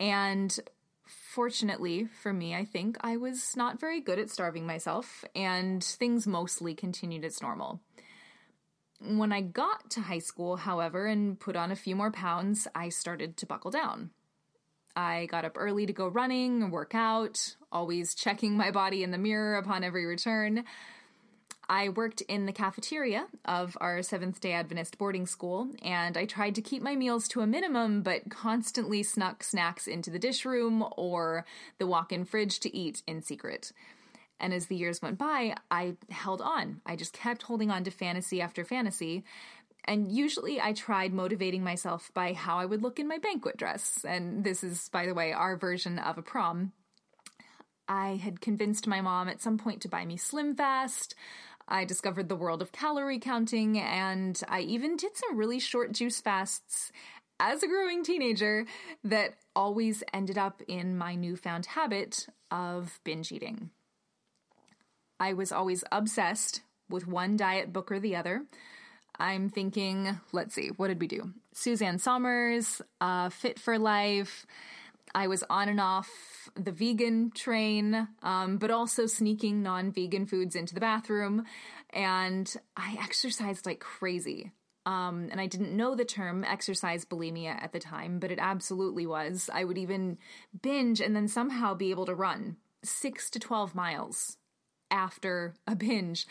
And 0.03 0.59
fortunately 1.07 2.09
for 2.23 2.33
me, 2.33 2.57
I 2.57 2.65
think 2.65 2.97
I 3.03 3.17
was 3.17 3.57
not 3.57 3.79
very 3.79 4.01
good 4.01 4.19
at 4.19 4.31
starving 4.31 4.67
myself, 4.67 5.25
and 5.37 5.83
things 5.83 6.27
mostly 6.27 6.75
continued 6.75 7.25
as 7.25 7.41
normal. 7.41 7.81
When 9.01 9.33
I 9.33 9.43
got 9.43 9.91
to 9.91 10.01
high 10.01 10.19
school, 10.19 10.57
however, 10.57 11.07
and 11.07 11.39
put 11.39 11.55
on 11.55 11.71
a 11.71 11.77
few 11.77 11.95
more 11.95 12.11
pounds, 12.11 12.67
I 12.75 12.89
started 12.89 13.37
to 13.37 13.47
buckle 13.47 13.71
down. 13.71 14.11
I 14.97 15.27
got 15.27 15.45
up 15.45 15.57
early 15.57 15.87
to 15.87 15.93
go 15.93 16.09
running 16.09 16.65
and 16.65 16.73
work 16.73 16.97
out, 16.97 17.55
always 17.71 18.17
checking 18.17 18.57
my 18.57 18.73
body 18.73 19.05
in 19.05 19.13
the 19.13 19.19
mirror 19.19 19.55
upon 19.55 19.85
every 19.85 20.05
return. 20.05 20.65
I 21.69 21.89
worked 21.89 22.21
in 22.23 22.47
the 22.47 22.53
cafeteria 22.53 23.27
of 23.45 23.77
our 23.81 24.03
Seventh 24.03 24.41
day 24.41 24.53
Adventist 24.53 24.99
boarding 24.99 25.27
school, 25.27 25.69
and 25.83 26.17
I 26.17 26.27
tried 26.27 26.55
to 26.57 26.63
keep 26.63 26.83
my 26.83 26.97
meals 26.97 27.29
to 27.29 27.41
a 27.41 27.47
minimum, 27.47 28.03
but 28.03 28.31
constantly 28.31 29.03
snuck 29.03 29.43
snacks 29.43 29.87
into 29.87 30.11
the 30.11 30.19
dish 30.19 30.45
room 30.45 30.85
or 30.97 31.47
the 31.79 31.87
walk 31.87 32.13
in 32.13 32.25
fridge 32.25 32.61
to 32.61 32.77
eat 32.77 33.03
in 33.07 33.23
secret. 33.23 33.73
And 34.41 34.53
as 34.53 34.67
the 34.67 34.77
years 34.77 35.01
went 35.01 35.19
by, 35.19 35.55
I 35.71 35.95
held 36.11 36.43
on. 36.43 36.81
I 36.85 36.97
just 36.97 37.13
kept 37.13 37.43
holding 37.43 37.71
on 37.71 37.85
to 37.85 37.91
fantasy 37.93 38.41
after 38.41 38.65
fantasy. 38.65 39.25
And 39.85 40.11
usually 40.11 40.61
I 40.61 40.73
tried 40.73 41.13
motivating 41.13 41.63
myself 41.63 42.11
by 42.13 42.33
how 42.33 42.59
I 42.59 42.67
would 42.67 42.83
look 42.83 42.99
in 42.99 43.09
my 43.09 43.19
banquet 43.19 43.57
dress. 43.57 44.05
And 44.07 44.43
this 44.45 44.65
is, 44.65 44.89
by 44.89 45.07
the 45.07 45.15
way, 45.15 45.33
our 45.33 45.57
version 45.57 45.99
of 45.99 46.19
a 46.19 46.23
prom. 46.23 46.73
I 47.89 48.17
had 48.17 48.41
convinced 48.41 48.87
my 48.87 49.01
mom 49.01 49.29
at 49.29 49.43
some 49.43 49.59
point 49.59 49.83
to 49.83 49.89
buy 49.89 50.05
me 50.05 50.17
Slim 50.17 50.55
Fast. 50.55 51.15
I 51.73 51.87
discovered 51.87 52.29
the 52.29 52.37
world 52.37 52.61
of 52.61 52.71
calorie 52.71 53.19
counting, 53.19 53.79
and 53.79 54.39
I 54.47 54.61
even 54.61 54.95
did 54.99 55.17
some 55.17 55.39
really 55.39 55.59
short 55.59 55.93
juice 55.93 56.21
fasts 56.21 56.93
as 57.41 57.63
a 57.63 57.67
growing 57.67 58.05
teenager 58.05 58.67
that 59.03 59.37
always 59.57 60.05
ended 60.13 60.37
up 60.37 60.61
in 60.69 60.99
my 60.99 61.15
newfound 61.15 61.65
habit 61.65 62.27
of 62.51 63.01
binge 63.05 63.33
eating. 63.33 63.71
I 65.19 65.33
was 65.33 65.51
always 65.51 65.83
obsessed 65.91 66.61
with 66.91 67.09
one 67.09 67.39
diet 67.39 67.73
book 67.73 67.91
or 67.91 67.99
the 67.99 68.17
other. 68.17 68.43
I'm 69.19 69.49
thinking, 69.49 70.21
let's 70.31 70.55
see, 70.55 70.73
what 70.77 70.89
did 70.89 71.01
we 71.01 71.07
do? 71.07 71.33
Suzanne 71.55 71.99
Somers, 71.99 72.83
uh, 73.01 73.31
Fit 73.31 73.59
for 73.59 73.79
Life. 73.79 74.45
I 75.15 75.27
was 75.27 75.43
on 75.49 75.71
and 75.71 75.81
off 75.81 76.11
the 76.55 76.73
vegan 76.73 77.31
train, 77.31 78.09
um, 78.23 78.59
but 78.59 78.71
also 78.71 79.07
sneaking 79.07 79.63
non 79.63 79.93
vegan 79.93 80.27
foods 80.27 80.57
into 80.57 80.75
the 80.75 80.81
bathroom. 80.81 81.45
And 81.91 82.53
I 82.77 82.97
exercised 83.01 83.67
like 83.67 83.81
crazy. 83.81 84.53
Um, 84.85 85.29
and 85.31 85.41
I 85.41 85.47
didn't 85.47 85.77
know 85.77 85.95
the 85.95 86.05
term 86.05 86.43
exercise 86.43 87.05
bulimia 87.05 87.63
at 87.63 87.73
the 87.73 87.79
time, 87.79 88.19
but 88.19 88.33
it 88.33 88.39
absolutely 88.41 89.07
was. 89.07 89.49
I 89.53 89.65
would 89.65 89.79
even 89.79 90.19
binge 90.61 91.01
and 91.01 91.15
then 91.15 91.29
somehow 91.29 91.75
be 91.75 91.91
able 91.91 92.07
to 92.07 92.15
run 92.15 92.57
six 92.83 93.31
to 93.31 93.39
12 93.39 93.75
miles 93.75 94.39
after 94.91 95.55
a 95.67 95.75
binge, 95.75 96.27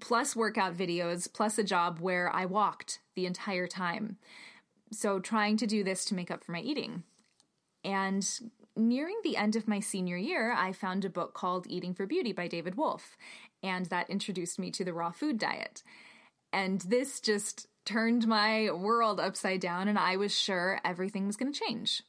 plus 0.00 0.36
workout 0.36 0.76
videos, 0.76 1.32
plus 1.32 1.58
a 1.58 1.64
job 1.64 1.98
where 2.00 2.30
I 2.34 2.44
walked 2.44 3.00
the 3.14 3.26
entire 3.26 3.66
time. 3.66 4.18
So, 4.90 5.18
trying 5.18 5.56
to 5.56 5.66
do 5.66 5.82
this 5.82 6.04
to 6.06 6.14
make 6.14 6.30
up 6.30 6.44
for 6.44 6.52
my 6.52 6.60
eating. 6.60 7.04
And 7.82 8.28
nearing 8.76 9.16
the 9.22 9.36
end 9.36 9.56
of 9.56 9.68
my 9.68 9.80
senior 9.80 10.16
year, 10.16 10.52
I 10.52 10.72
found 10.72 11.04
a 11.04 11.10
book 11.10 11.34
called 11.34 11.66
Eating 11.68 11.94
for 11.94 12.06
Beauty 12.06 12.32
by 12.32 12.48
David 12.48 12.76
Wolfe, 12.76 13.16
and 13.62 13.86
that 13.86 14.10
introduced 14.10 14.58
me 14.58 14.70
to 14.72 14.84
the 14.84 14.92
raw 14.92 15.10
food 15.10 15.38
diet. 15.38 15.82
And 16.52 16.80
this 16.82 17.20
just 17.20 17.68
turned 17.84 18.26
my 18.26 18.70
world 18.70 19.20
upside 19.20 19.60
down, 19.60 19.88
and 19.88 19.98
I 19.98 20.16
was 20.16 20.38
sure 20.38 20.80
everything 20.84 21.26
was 21.26 21.36
going 21.36 21.52
to 21.52 21.58
change. 21.58 22.02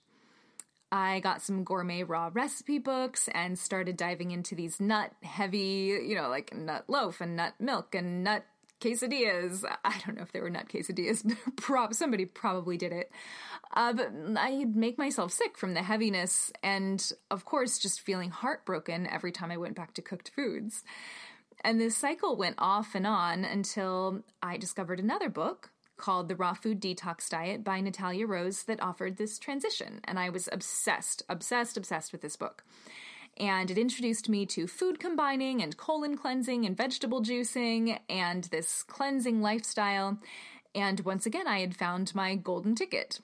I 0.91 1.21
got 1.21 1.41
some 1.41 1.63
gourmet 1.63 2.03
raw 2.03 2.29
recipe 2.31 2.77
books 2.77 3.27
and 3.33 3.57
started 3.57 3.97
diving 3.97 4.29
into 4.29 4.53
these 4.53 4.79
nut 4.79 5.11
heavy, 5.23 5.99
you 6.05 6.13
know, 6.13 6.29
like 6.29 6.55
nut 6.55 6.83
loaf 6.87 7.19
and 7.19 7.35
nut 7.35 7.55
milk 7.59 7.95
and 7.95 8.23
nut 8.23 8.45
quesadillas. 8.83 9.63
I 9.85 10.01
don't 10.05 10.15
know 10.15 10.23
if 10.23 10.31
they 10.31 10.41
were 10.41 10.49
nut 10.49 10.67
quesadillas, 10.69 11.35
but 11.67 11.95
somebody 11.95 12.25
probably 12.25 12.77
did 12.77 12.91
it. 12.91 13.11
Uh, 13.73 13.93
but 13.93 14.11
I'd 14.37 14.75
make 14.75 14.97
myself 14.97 15.31
sick 15.31 15.57
from 15.57 15.73
the 15.73 15.81
heaviness 15.81 16.51
and, 16.61 17.11
of 17.31 17.45
course, 17.45 17.79
just 17.79 18.01
feeling 18.01 18.29
heartbroken 18.29 19.07
every 19.07 19.31
time 19.31 19.51
I 19.51 19.57
went 19.57 19.75
back 19.75 19.93
to 19.95 20.01
cooked 20.01 20.31
foods. 20.35 20.83
And 21.63 21.79
this 21.79 21.95
cycle 21.95 22.35
went 22.35 22.55
off 22.57 22.93
and 22.93 23.07
on 23.07 23.45
until 23.45 24.23
I 24.41 24.57
discovered 24.57 24.99
another 24.99 25.29
book 25.29 25.71
called 25.97 26.27
The 26.27 26.35
Raw 26.35 26.53
Food 26.53 26.81
Detox 26.81 27.29
Diet 27.29 27.63
by 27.63 27.79
Natalia 27.79 28.27
Rose 28.27 28.63
that 28.63 28.81
offered 28.81 29.17
this 29.17 29.39
transition. 29.39 30.01
And 30.03 30.19
I 30.19 30.29
was 30.29 30.49
obsessed, 30.51 31.23
obsessed, 31.29 31.77
obsessed 31.77 32.11
with 32.11 32.21
this 32.21 32.35
book. 32.35 32.63
And 33.37 33.71
it 33.71 33.77
introduced 33.77 34.29
me 34.29 34.45
to 34.47 34.67
food 34.67 34.99
combining 34.99 35.61
and 35.61 35.75
colon 35.75 36.17
cleansing 36.17 36.65
and 36.65 36.77
vegetable 36.77 37.21
juicing 37.21 37.99
and 38.07 38.43
this 38.45 38.83
cleansing 38.83 39.41
lifestyle. 39.41 40.19
And 40.75 40.99
once 41.01 41.25
again, 41.25 41.47
I 41.47 41.59
had 41.59 41.75
found 41.75 42.13
my 42.13 42.35
golden 42.35 42.75
ticket. 42.75 43.19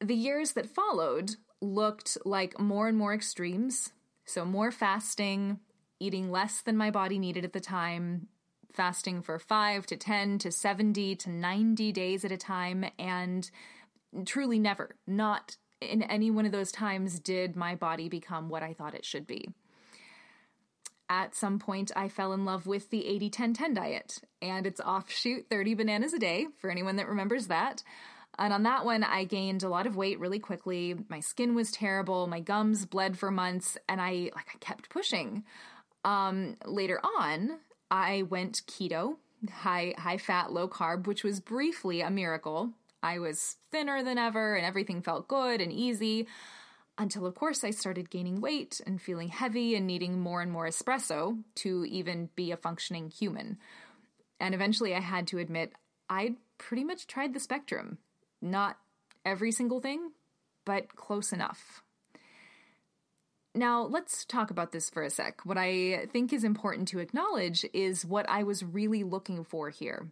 The 0.00 0.14
years 0.14 0.52
that 0.52 0.74
followed 0.74 1.36
looked 1.60 2.16
like 2.24 2.58
more 2.58 2.88
and 2.88 2.96
more 2.96 3.14
extremes. 3.14 3.92
So, 4.24 4.44
more 4.44 4.70
fasting, 4.70 5.60
eating 5.98 6.30
less 6.30 6.62
than 6.62 6.76
my 6.76 6.90
body 6.90 7.18
needed 7.18 7.44
at 7.44 7.52
the 7.52 7.60
time, 7.60 8.28
fasting 8.72 9.22
for 9.22 9.38
5 9.38 9.86
to 9.86 9.96
10 9.96 10.38
to 10.38 10.52
70 10.52 11.16
to 11.16 11.30
90 11.30 11.92
days 11.92 12.24
at 12.24 12.32
a 12.32 12.36
time, 12.36 12.84
and 12.98 13.50
truly 14.24 14.58
never, 14.58 14.96
not 15.06 15.56
in 15.80 16.02
any 16.02 16.30
one 16.30 16.46
of 16.46 16.52
those 16.52 16.72
times, 16.72 17.18
did 17.18 17.56
my 17.56 17.74
body 17.74 18.08
become 18.08 18.48
what 18.48 18.62
I 18.62 18.74
thought 18.74 18.94
it 18.94 19.04
should 19.04 19.26
be. 19.26 19.48
At 21.08 21.34
some 21.34 21.58
point, 21.58 21.90
I 21.96 22.08
fell 22.08 22.32
in 22.32 22.44
love 22.44 22.66
with 22.66 22.90
the 22.90 23.06
80 23.06 23.30
10 23.30 23.54
10 23.54 23.74
diet 23.74 24.18
and 24.40 24.66
its 24.66 24.80
offshoot 24.80 25.46
30 25.50 25.74
bananas 25.74 26.12
a 26.12 26.18
day, 26.18 26.46
for 26.58 26.70
anyone 26.70 26.96
that 26.96 27.08
remembers 27.08 27.48
that. 27.48 27.82
And 28.38 28.52
on 28.52 28.62
that 28.62 28.84
one, 28.84 29.02
I 29.02 29.24
gained 29.24 29.62
a 29.62 29.68
lot 29.68 29.86
of 29.86 29.96
weight 29.96 30.20
really 30.20 30.38
quickly. 30.38 30.94
My 31.08 31.20
skin 31.20 31.54
was 31.54 31.72
terrible. 31.72 32.26
My 32.26 32.40
gums 32.40 32.86
bled 32.86 33.18
for 33.18 33.30
months, 33.30 33.76
and 33.88 34.00
I 34.00 34.30
like 34.34 34.46
I 34.54 34.58
kept 34.60 34.88
pushing. 34.88 35.44
Um, 36.04 36.56
later 36.64 37.00
on, 37.18 37.58
I 37.90 38.22
went 38.22 38.62
keto, 38.66 39.16
high 39.50 39.94
high 39.98 40.18
fat, 40.18 40.52
low 40.52 40.68
carb, 40.68 41.06
which 41.06 41.24
was 41.24 41.40
briefly 41.40 42.02
a 42.02 42.10
miracle. 42.10 42.70
I 43.02 43.18
was 43.18 43.56
thinner 43.70 44.02
than 44.02 44.18
ever 44.18 44.54
and 44.54 44.66
everything 44.66 45.02
felt 45.02 45.28
good 45.28 45.60
and 45.60 45.72
easy 45.72 46.26
until 46.98 47.24
of 47.24 47.34
course 47.34 47.64
I 47.64 47.70
started 47.70 48.10
gaining 48.10 48.40
weight 48.40 48.80
and 48.86 49.00
feeling 49.00 49.28
heavy 49.28 49.74
and 49.74 49.86
needing 49.86 50.20
more 50.20 50.42
and 50.42 50.52
more 50.52 50.66
espresso 50.66 51.42
to 51.56 51.84
even 51.86 52.28
be 52.36 52.50
a 52.50 52.56
functioning 52.56 53.08
human. 53.10 53.58
And 54.38 54.54
eventually 54.54 54.94
I 54.94 55.00
had 55.00 55.26
to 55.28 55.38
admit 55.38 55.72
I'd 56.08 56.36
pretty 56.58 56.84
much 56.84 57.06
tried 57.06 57.32
the 57.32 57.40
spectrum. 57.40 57.98
Not 58.42 58.76
every 59.24 59.52
single 59.52 59.80
thing, 59.80 60.10
but 60.64 60.94
close 60.94 61.32
enough. 61.32 61.82
Now, 63.54 63.82
let's 63.82 64.24
talk 64.24 64.50
about 64.50 64.70
this 64.70 64.90
for 64.90 65.02
a 65.02 65.10
sec. 65.10 65.44
What 65.44 65.58
I 65.58 66.06
think 66.12 66.32
is 66.32 66.44
important 66.44 66.88
to 66.88 67.00
acknowledge 67.00 67.66
is 67.72 68.06
what 68.06 68.28
I 68.28 68.44
was 68.44 68.62
really 68.62 69.02
looking 69.02 69.42
for 69.42 69.70
here. 69.70 70.08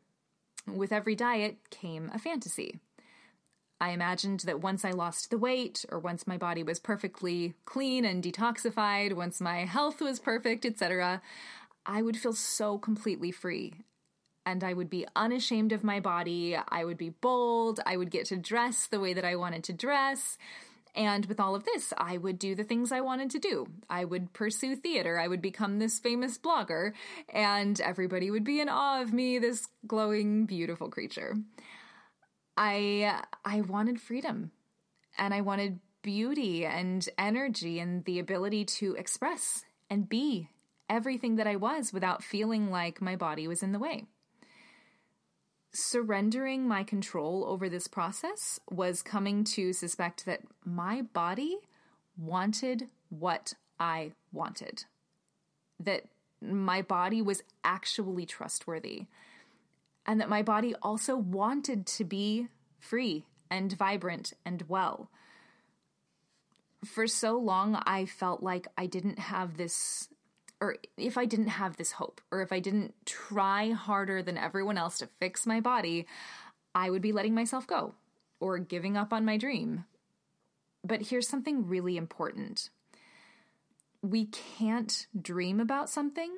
With 0.76 0.92
every 0.92 1.14
diet 1.14 1.56
came 1.70 2.10
a 2.12 2.18
fantasy. 2.18 2.80
I 3.80 3.90
imagined 3.90 4.40
that 4.40 4.60
once 4.60 4.84
I 4.84 4.90
lost 4.90 5.30
the 5.30 5.38
weight, 5.38 5.84
or 5.90 5.98
once 5.98 6.26
my 6.26 6.36
body 6.36 6.62
was 6.62 6.80
perfectly 6.80 7.54
clean 7.64 8.04
and 8.04 8.22
detoxified, 8.22 9.12
once 9.12 9.40
my 9.40 9.64
health 9.64 10.00
was 10.00 10.18
perfect, 10.18 10.66
etc., 10.66 11.22
I 11.86 12.02
would 12.02 12.16
feel 12.16 12.32
so 12.32 12.76
completely 12.76 13.30
free. 13.30 13.74
And 14.44 14.64
I 14.64 14.72
would 14.72 14.90
be 14.90 15.06
unashamed 15.14 15.72
of 15.72 15.84
my 15.84 16.00
body. 16.00 16.56
I 16.56 16.84
would 16.84 16.98
be 16.98 17.10
bold. 17.10 17.80
I 17.86 17.96
would 17.96 18.10
get 18.10 18.26
to 18.26 18.36
dress 18.36 18.86
the 18.86 18.98
way 18.98 19.12
that 19.12 19.24
I 19.24 19.36
wanted 19.36 19.62
to 19.64 19.72
dress. 19.72 20.38
And 20.94 21.26
with 21.26 21.40
all 21.40 21.54
of 21.54 21.64
this, 21.64 21.92
I 21.96 22.16
would 22.16 22.38
do 22.38 22.54
the 22.54 22.64
things 22.64 22.92
I 22.92 23.00
wanted 23.00 23.30
to 23.30 23.38
do. 23.38 23.66
I 23.88 24.04
would 24.04 24.32
pursue 24.32 24.74
theater. 24.76 25.18
I 25.18 25.28
would 25.28 25.42
become 25.42 25.78
this 25.78 25.98
famous 25.98 26.38
blogger, 26.38 26.92
and 27.28 27.80
everybody 27.80 28.30
would 28.30 28.44
be 28.44 28.60
in 28.60 28.68
awe 28.68 29.00
of 29.02 29.12
me, 29.12 29.38
this 29.38 29.68
glowing, 29.86 30.46
beautiful 30.46 30.88
creature. 30.88 31.36
I 32.56 33.22
I 33.44 33.60
wanted 33.60 34.00
freedom, 34.00 34.50
and 35.16 35.32
I 35.32 35.42
wanted 35.42 35.80
beauty 36.02 36.64
and 36.64 37.08
energy 37.18 37.80
and 37.80 38.04
the 38.04 38.18
ability 38.18 38.64
to 38.64 38.94
express 38.94 39.64
and 39.90 40.08
be 40.08 40.48
everything 40.88 41.36
that 41.36 41.46
I 41.46 41.56
was 41.56 41.92
without 41.92 42.24
feeling 42.24 42.70
like 42.70 43.02
my 43.02 43.16
body 43.16 43.46
was 43.46 43.62
in 43.62 43.72
the 43.72 43.78
way 43.78 44.06
surrendering 45.72 46.66
my 46.66 46.82
control 46.82 47.44
over 47.46 47.68
this 47.68 47.88
process 47.88 48.58
was 48.70 49.02
coming 49.02 49.44
to 49.44 49.72
suspect 49.72 50.24
that 50.26 50.40
my 50.64 51.02
body 51.02 51.58
wanted 52.16 52.88
what 53.10 53.54
I 53.78 54.12
wanted. 54.32 54.84
That 55.80 56.04
my 56.40 56.82
body 56.82 57.22
was 57.22 57.42
actually 57.64 58.26
trustworthy. 58.26 59.06
And 60.06 60.20
that 60.20 60.28
my 60.28 60.42
body 60.42 60.74
also 60.82 61.16
wanted 61.16 61.86
to 61.86 62.04
be 62.04 62.48
free 62.78 63.26
and 63.50 63.72
vibrant 63.72 64.32
and 64.44 64.64
well. 64.68 65.10
For 66.84 67.06
so 67.06 67.36
long, 67.36 67.82
I 67.86 68.06
felt 68.06 68.42
like 68.42 68.68
I 68.76 68.86
didn't 68.86 69.18
have 69.18 69.56
this 69.56 70.08
or 70.60 70.76
if 70.96 71.16
I 71.16 71.24
didn't 71.24 71.48
have 71.48 71.76
this 71.76 71.92
hope, 71.92 72.20
or 72.30 72.42
if 72.42 72.52
I 72.52 72.60
didn't 72.60 72.94
try 73.06 73.70
harder 73.70 74.22
than 74.22 74.36
everyone 74.36 74.78
else 74.78 74.98
to 74.98 75.08
fix 75.20 75.46
my 75.46 75.60
body, 75.60 76.06
I 76.74 76.90
would 76.90 77.02
be 77.02 77.12
letting 77.12 77.34
myself 77.34 77.66
go 77.66 77.94
or 78.40 78.58
giving 78.58 78.96
up 78.96 79.12
on 79.12 79.24
my 79.24 79.36
dream. 79.36 79.84
But 80.84 81.02
here's 81.02 81.28
something 81.28 81.66
really 81.66 81.96
important 81.96 82.70
we 84.00 84.26
can't 84.26 85.08
dream 85.20 85.58
about 85.58 85.90
something 85.90 86.30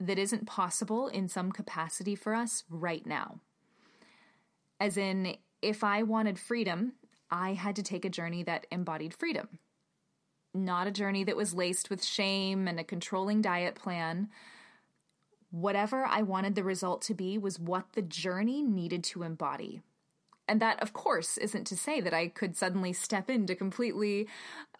that 0.00 0.18
isn't 0.18 0.46
possible 0.46 1.08
in 1.08 1.28
some 1.28 1.52
capacity 1.52 2.14
for 2.14 2.34
us 2.34 2.64
right 2.70 3.06
now. 3.06 3.40
As 4.80 4.96
in, 4.96 5.36
if 5.60 5.84
I 5.84 6.02
wanted 6.02 6.38
freedom, 6.38 6.94
I 7.30 7.52
had 7.52 7.76
to 7.76 7.82
take 7.82 8.06
a 8.06 8.10
journey 8.10 8.42
that 8.44 8.66
embodied 8.70 9.14
freedom 9.14 9.58
not 10.54 10.86
a 10.86 10.92
journey 10.92 11.24
that 11.24 11.36
was 11.36 11.54
laced 11.54 11.90
with 11.90 12.04
shame 12.04 12.68
and 12.68 12.78
a 12.78 12.84
controlling 12.84 13.40
diet 13.40 13.74
plan. 13.74 14.28
Whatever 15.50 16.04
I 16.04 16.22
wanted 16.22 16.54
the 16.54 16.64
result 16.64 17.02
to 17.02 17.14
be 17.14 17.38
was 17.38 17.58
what 17.58 17.92
the 17.92 18.02
journey 18.02 18.62
needed 18.62 19.04
to 19.04 19.22
embody. 19.22 19.82
And 20.48 20.60
that, 20.60 20.82
of 20.82 20.92
course, 20.92 21.38
isn't 21.38 21.66
to 21.68 21.76
say 21.76 22.00
that 22.00 22.12
I 22.12 22.28
could 22.28 22.56
suddenly 22.56 22.92
step 22.92 23.30
into 23.30 23.54
completely 23.54 24.28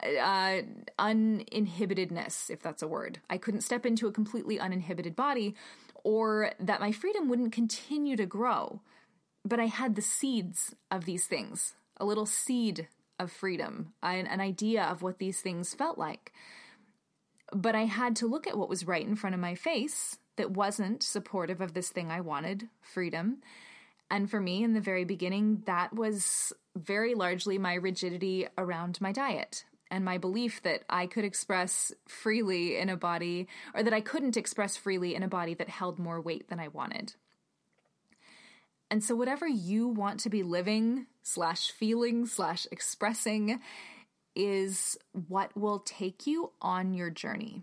uh, 0.02 0.62
uninhibitedness, 0.99 2.50
if 2.50 2.61
that's 2.61 2.83
a 2.83 2.88
word. 2.88 3.21
I 3.31 3.38
couldn't 3.38 3.61
step 3.61 3.87
into 3.87 4.07
a 4.07 4.12
completely 4.12 4.59
uninhibited 4.59 5.14
body, 5.14 5.55
or 6.05 6.52
that 6.59 6.81
my 6.81 6.91
freedom 6.91 7.29
wouldn't 7.29 7.52
continue 7.52 8.17
to 8.17 8.26
grow. 8.26 8.81
But 9.45 9.61
I 9.61 9.67
had 9.67 9.95
the 9.95 10.02
seeds 10.02 10.75
of 10.91 11.05
these 11.05 11.26
things, 11.26 11.75
a 11.97 12.05
little 12.05 12.26
seed 12.26 12.88
of 13.19 13.31
freedom, 13.31 13.92
an, 14.02 14.26
an 14.26 14.40
idea 14.40 14.85
of 14.85 15.02
what 15.02 15.19
these 15.19 15.40
things 15.40 15.75
felt 15.75 15.99
like. 15.99 16.33
But 17.52 17.75
I 17.75 17.85
had 17.85 18.16
to 18.16 18.26
look 18.26 18.47
at 18.47 18.57
what 18.57 18.69
was 18.69 18.87
right 18.87 19.07
in 19.07 19.16
front 19.16 19.35
of 19.35 19.40
my 19.40 19.54
face 19.54 20.19
that 20.37 20.52
wasn't 20.52 21.02
supportive 21.02 21.61
of 21.61 21.75
this 21.75 21.90
thing 21.90 22.11
I 22.11 22.21
wanted 22.21 22.69
freedom. 22.81 23.38
And 24.11 24.31
for 24.31 24.40
me, 24.40 24.62
in 24.62 24.75
the 24.75 24.81
very 24.81 25.04
beginning, 25.04 25.62
that 25.66 25.95
was 25.95 26.52
very 26.76 27.14
largely 27.14 27.59
my 27.59 27.75
rigidity 27.75 28.47
around 28.57 29.00
my 29.00 29.12
diet 29.12 29.64
and 29.90 30.04
my 30.04 30.16
belief 30.16 30.62
that 30.62 30.83
I 30.88 31.07
could 31.07 31.25
express 31.25 31.92
freely 32.09 32.78
in 32.78 32.88
a 32.88 32.97
body, 32.97 33.47
or 33.75 33.83
that 33.83 33.92
I 33.92 34.00
couldn't 34.00 34.38
express 34.38 34.75
freely 34.75 35.14
in 35.14 35.23
a 35.23 35.28
body 35.28 35.52
that 35.54 35.69
held 35.69 35.99
more 35.99 36.19
weight 36.19 36.49
than 36.49 36.59
I 36.59 36.69
wanted. 36.69 37.14
And 38.93 39.03
so, 39.03 39.17
whatever 39.17 39.49
you 39.49 39.89
want 39.89 40.21
to 40.21 40.29
be 40.29 40.43
living, 40.43 41.07
slash 41.23 41.71
feeling, 41.71 42.27
slash 42.27 42.67
expressing, 42.71 43.59
is 44.37 44.99
what 45.29 45.57
will 45.57 45.79
take 45.79 46.27
you 46.27 46.53
on 46.61 46.93
your 46.93 47.09
journey. 47.09 47.63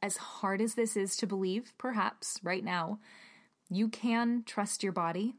As 0.00 0.18
hard 0.18 0.60
as 0.60 0.74
this 0.74 0.96
is 0.96 1.16
to 1.16 1.26
believe, 1.26 1.72
perhaps 1.78 2.38
right 2.44 2.62
now, 2.62 3.00
you 3.68 3.88
can 3.88 4.44
trust 4.46 4.84
your 4.84 4.92
body. 4.92 5.34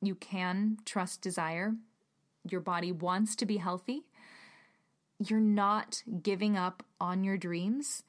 You 0.00 0.14
can 0.14 0.76
trust 0.84 1.20
desire. 1.20 1.74
Your 2.48 2.60
body 2.60 2.92
wants 2.92 3.34
to 3.34 3.46
be 3.46 3.56
healthy. 3.56 4.04
You're 5.18 5.40
not 5.40 6.04
giving 6.22 6.56
up 6.56 6.84
on 7.00 7.24
your 7.24 7.36
dreams. 7.36 8.04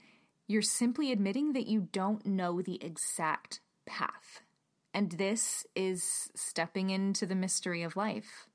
You're 0.47 0.61
simply 0.61 1.11
admitting 1.11 1.53
that 1.53 1.65
you 1.65 1.87
don't 1.91 2.27
know 2.27 2.61
the 2.61 2.77
exact 2.85 3.59
path. 3.87 4.43
And 4.93 5.11
this 5.13 5.65
is 5.75 6.29
stepping 6.35 6.89
into 6.89 7.25
the 7.25 7.35
mystery 7.35 7.83
of 7.83 7.95
life. 7.95 8.47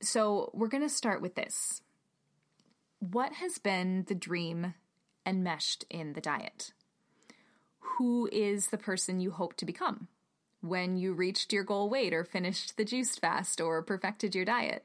So, 0.00 0.50
we're 0.54 0.68
going 0.68 0.82
to 0.82 0.88
start 0.88 1.20
with 1.20 1.34
this. 1.34 1.82
What 3.00 3.34
has 3.34 3.58
been 3.58 4.04
the 4.06 4.14
dream 4.14 4.74
enmeshed 5.26 5.84
in 5.90 6.12
the 6.12 6.20
diet? 6.20 6.72
Who 7.80 8.28
is 8.30 8.68
the 8.68 8.78
person 8.78 9.20
you 9.20 9.32
hope 9.32 9.56
to 9.56 9.66
become 9.66 10.08
when 10.60 10.96
you 10.96 11.12
reached 11.12 11.52
your 11.52 11.64
goal 11.64 11.90
weight 11.90 12.14
or 12.14 12.24
finished 12.24 12.76
the 12.76 12.84
juice 12.84 13.16
fast 13.16 13.60
or 13.60 13.82
perfected 13.82 14.34
your 14.34 14.44
diet? 14.44 14.84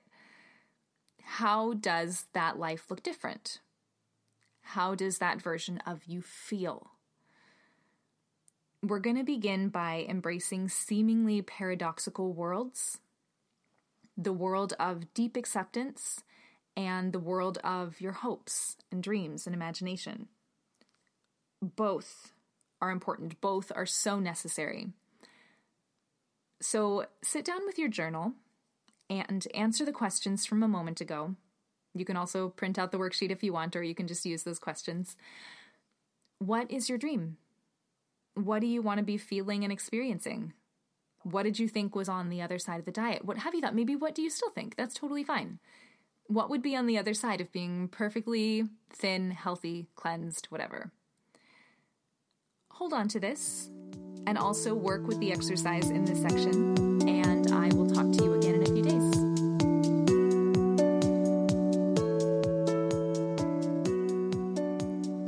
How 1.24 1.74
does 1.74 2.26
that 2.34 2.60
life 2.60 2.90
look 2.90 3.04
different? 3.04 3.60
How 4.62 4.96
does 4.96 5.20
that 5.20 5.42
version 5.42 5.78
of 5.86 6.06
you 6.06 6.22
feel? 6.22 6.93
We're 8.86 9.00
going 9.00 9.16
to 9.16 9.24
begin 9.24 9.70
by 9.70 10.06
embracing 10.10 10.68
seemingly 10.68 11.42
paradoxical 11.42 12.34
worlds 12.34 13.00
the 14.18 14.34
world 14.34 14.74
of 14.78 15.14
deep 15.14 15.38
acceptance 15.38 16.22
and 16.76 17.14
the 17.14 17.20
world 17.20 17.60
of 17.64 18.02
your 18.02 18.12
hopes 18.12 18.76
and 18.92 19.02
dreams 19.02 19.48
and 19.48 19.56
imagination. 19.56 20.28
Both 21.62 22.34
are 22.82 22.92
important, 22.92 23.40
both 23.40 23.72
are 23.74 23.86
so 23.86 24.20
necessary. 24.20 24.90
So 26.62 27.06
sit 27.24 27.46
down 27.46 27.66
with 27.66 27.80
your 27.80 27.90
journal 27.90 28.34
and 29.10 29.48
answer 29.56 29.86
the 29.86 29.92
questions 29.94 30.46
from 30.46 30.62
a 30.62 30.68
moment 30.68 31.00
ago. 31.00 31.36
You 31.96 32.04
can 32.04 32.18
also 32.18 32.50
print 32.50 32.78
out 32.78 32.92
the 32.92 33.00
worksheet 33.00 33.32
if 33.32 33.44
you 33.44 33.54
want, 33.54 33.76
or 33.78 33.82
you 33.84 33.96
can 33.96 34.08
just 34.08 34.26
use 34.26 34.44
those 34.44 34.60
questions. 34.60 35.16
What 36.40 36.70
is 36.70 36.90
your 36.90 36.98
dream? 36.98 37.38
What 38.36 38.62
do 38.62 38.68
you 38.68 38.82
want 38.82 38.98
to 38.98 39.04
be 39.04 39.18
feeling 39.18 39.64
and 39.64 39.72
experiencing? 39.72 40.54
What 41.22 41.44
did 41.44 41.60
you 41.60 41.68
think 41.68 41.96
was 41.96 42.10
on 42.10 42.30
the 42.30 42.42
other 42.42 42.58
side 42.58 42.80
of 42.80 42.86
the 42.86 42.92
diet? 42.92 43.24
What 43.24 43.38
have 43.38 43.54
you 43.54 43.62
thought? 43.62 43.76
Maybe 43.76 43.96
what 43.96 44.16
do 44.16 44.24
you 44.24 44.32
still 44.32 44.50
think? 44.50 44.76
That's 44.76 44.96
totally 44.96 45.24
fine. 45.24 45.60
What 46.26 46.50
would 46.50 46.64
be 46.64 46.76
on 46.76 46.88
the 46.88 46.98
other 46.98 47.14
side 47.14 47.42
of 47.42 47.52
being 47.52 47.90
perfectly 47.90 48.64
thin, 48.90 49.30
healthy, 49.30 49.86
cleansed, 49.96 50.48
whatever? 50.48 50.92
Hold 52.72 52.92
on 52.92 53.08
to 53.10 53.20
this 53.20 53.70
and 54.26 54.40
also 54.40 54.74
work 54.74 55.06
with 55.06 55.20
the 55.20 55.32
exercise 55.32 55.92
in 55.92 56.04
this 56.06 56.22
section, 56.22 57.08
and 57.08 57.52
I 57.52 57.68
will 57.76 57.88
talk 57.88 58.12
to 58.14 58.24
you 58.24 58.34
again 58.34 58.56
in 58.56 58.64
a 58.64 58.66
few 58.66 58.82
days. 58.82 59.16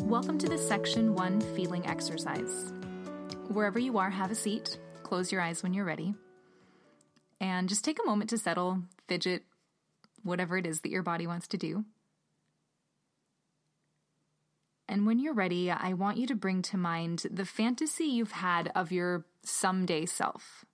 Welcome 0.09 0.39
to 0.39 0.47
the 0.47 0.57
Section 0.57 1.13
1 1.13 1.41
Feeling 1.55 1.85
Exercise. 1.85 2.74
Wherever 3.49 3.79
you 3.79 3.97
are, 3.97 4.09
have 4.09 4.31
a 4.31 4.35
seat, 4.35 4.77
close 5.03 5.31
your 5.31 5.41
eyes 5.41 5.63
when 5.63 5.73
you're 5.73 5.85
ready, 5.85 6.13
and 7.39 7.69
just 7.69 7.85
take 7.85 7.99
a 7.99 8.05
moment 8.05 8.29
to 8.31 8.37
settle, 8.37 8.81
fidget, 9.07 9.43
whatever 10.23 10.57
it 10.57 10.65
is 10.65 10.81
that 10.81 10.91
your 10.91 11.03
body 11.03 11.25
wants 11.25 11.47
to 11.47 11.57
do. 11.57 11.85
And 14.87 15.05
when 15.05 15.19
you're 15.19 15.33
ready, 15.33 15.71
I 15.71 15.93
want 15.93 16.17
you 16.17 16.27
to 16.27 16.35
bring 16.35 16.61
to 16.63 16.77
mind 16.77 17.25
the 17.31 17.45
fantasy 17.45 18.05
you've 18.05 18.33
had 18.33 18.71
of 18.75 18.91
your 18.91 19.25
someday 19.43 20.05
self. 20.05 20.65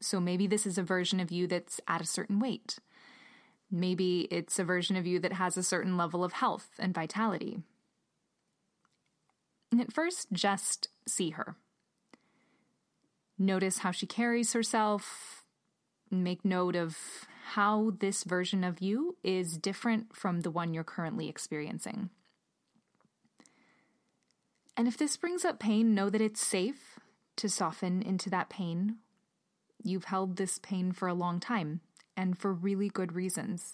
So 0.00 0.20
maybe 0.20 0.46
this 0.46 0.66
is 0.66 0.78
a 0.78 0.82
version 0.82 1.20
of 1.20 1.30
you 1.30 1.46
that's 1.46 1.80
at 1.86 2.00
a 2.00 2.06
certain 2.06 2.38
weight. 2.40 2.78
Maybe 3.70 4.22
it's 4.30 4.58
a 4.58 4.64
version 4.64 4.96
of 4.96 5.06
you 5.06 5.20
that 5.20 5.34
has 5.34 5.56
a 5.56 5.62
certain 5.62 5.96
level 5.96 6.24
of 6.24 6.32
health 6.32 6.70
and 6.78 6.94
vitality. 6.94 7.58
And 9.70 9.80
at 9.80 9.92
first, 9.92 10.32
just 10.32 10.88
see 11.06 11.30
her. 11.30 11.56
Notice 13.40 13.78
how 13.78 13.90
she 13.90 14.06
carries 14.06 14.52
herself. 14.52 15.44
Make 16.10 16.44
note 16.44 16.76
of 16.76 16.98
how 17.54 17.92
this 17.98 18.22
version 18.22 18.62
of 18.62 18.82
you 18.82 19.16
is 19.24 19.56
different 19.56 20.14
from 20.14 20.42
the 20.42 20.50
one 20.50 20.74
you're 20.74 20.84
currently 20.84 21.26
experiencing. 21.30 22.10
And 24.76 24.86
if 24.86 24.98
this 24.98 25.16
brings 25.16 25.46
up 25.46 25.58
pain, 25.58 25.94
know 25.94 26.10
that 26.10 26.20
it's 26.20 26.46
safe 26.46 27.00
to 27.36 27.48
soften 27.48 28.02
into 28.02 28.28
that 28.28 28.50
pain. 28.50 28.96
You've 29.82 30.04
held 30.04 30.36
this 30.36 30.58
pain 30.58 30.92
for 30.92 31.08
a 31.08 31.14
long 31.14 31.40
time 31.40 31.80
and 32.18 32.38
for 32.38 32.52
really 32.52 32.90
good 32.90 33.14
reasons. 33.14 33.72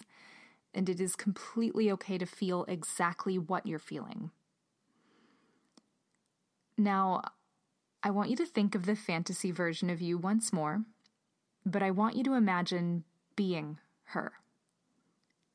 And 0.72 0.88
it 0.88 1.00
is 1.00 1.16
completely 1.16 1.90
okay 1.90 2.18
to 2.18 2.26
feel 2.26 2.64
exactly 2.68 3.36
what 3.36 3.66
you're 3.66 3.80
feeling. 3.80 4.30
Now, 6.78 7.22
I 8.06 8.10
want 8.10 8.30
you 8.30 8.36
to 8.36 8.46
think 8.46 8.76
of 8.76 8.86
the 8.86 8.94
fantasy 8.94 9.50
version 9.50 9.90
of 9.90 10.00
you 10.00 10.16
once 10.16 10.52
more, 10.52 10.84
but 11.64 11.82
I 11.82 11.90
want 11.90 12.14
you 12.14 12.22
to 12.22 12.34
imagine 12.34 13.02
being 13.34 13.78
her. 14.10 14.34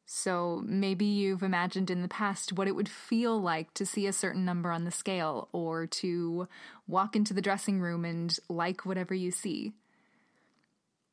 So 0.06 0.62
maybe 0.66 1.06
you've 1.06 1.44
imagined 1.44 1.90
in 1.90 2.02
the 2.02 2.10
past 2.10 2.52
what 2.52 2.68
it 2.68 2.76
would 2.76 2.90
feel 2.90 3.42
like 3.42 3.74
to 3.76 3.86
see 3.86 4.06
a 4.06 4.12
certain 4.12 4.44
number 4.44 4.70
on 4.70 4.84
the 4.84 4.92
scale 4.92 5.48
or 5.54 5.88
to 5.88 6.50
walk 6.88 7.16
into 7.16 7.34
the 7.34 7.42
dressing 7.42 7.80
room 7.80 8.04
and 8.04 8.38
like 8.50 8.86
whatever 8.86 9.14
you 9.14 9.32
see. 9.32 9.72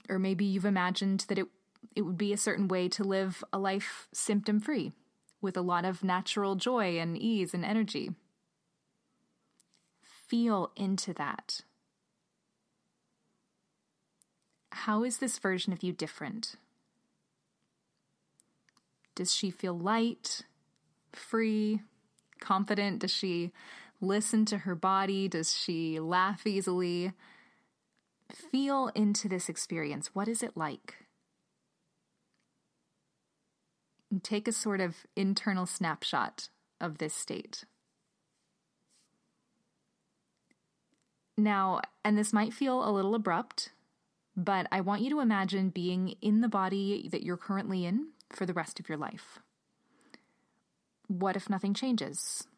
Or 0.08 0.18
maybe 0.18 0.44
you've 0.44 0.64
imagined 0.64 1.24
that 1.28 1.38
it 1.38 1.46
it 1.94 2.02
would 2.02 2.18
be 2.18 2.32
a 2.32 2.36
certain 2.36 2.66
way 2.66 2.88
to 2.88 3.04
live 3.04 3.44
a 3.52 3.60
life 3.60 4.08
symptom 4.12 4.58
free 4.58 4.90
with 5.40 5.56
a 5.56 5.62
lot 5.62 5.84
of 5.84 6.02
natural 6.02 6.56
joy 6.56 6.98
and 6.98 7.16
ease 7.16 7.54
and 7.54 7.64
energy 7.64 8.10
feel 10.28 10.70
into 10.76 11.12
that. 11.14 11.62
How 14.70 15.02
is 15.02 15.18
this 15.18 15.38
version 15.38 15.72
of 15.72 15.82
you 15.82 15.92
different? 15.92 16.54
Does 19.14 19.34
she 19.34 19.50
feel 19.50 19.76
light, 19.76 20.42
free, 21.12 21.80
confident? 22.40 23.00
Does 23.00 23.10
she 23.10 23.52
listen 24.00 24.44
to 24.44 24.58
her 24.58 24.74
body? 24.74 25.26
Does 25.26 25.56
she 25.56 25.98
laugh 25.98 26.46
easily? 26.46 27.12
Feel 28.30 28.92
into 28.94 29.28
this 29.28 29.48
experience. 29.48 30.14
What 30.14 30.28
is 30.28 30.42
it 30.42 30.56
like? 30.56 30.94
And 34.10 34.22
take 34.22 34.46
a 34.46 34.52
sort 34.52 34.80
of 34.80 35.06
internal 35.16 35.66
snapshot 35.66 36.48
of 36.80 36.98
this 36.98 37.14
state. 37.14 37.64
Now, 41.38 41.82
and 42.04 42.18
this 42.18 42.32
might 42.32 42.52
feel 42.52 42.86
a 42.86 42.90
little 42.90 43.14
abrupt, 43.14 43.70
but 44.36 44.66
I 44.72 44.80
want 44.80 45.02
you 45.02 45.10
to 45.10 45.20
imagine 45.20 45.70
being 45.70 46.16
in 46.20 46.40
the 46.40 46.48
body 46.48 47.08
that 47.12 47.22
you're 47.22 47.36
currently 47.36 47.84
in 47.84 48.08
for 48.28 48.44
the 48.44 48.52
rest 48.52 48.80
of 48.80 48.88
your 48.88 48.98
life. 48.98 49.38
What 51.06 51.36
if 51.36 51.48
nothing 51.48 51.74
changes? 51.74 52.48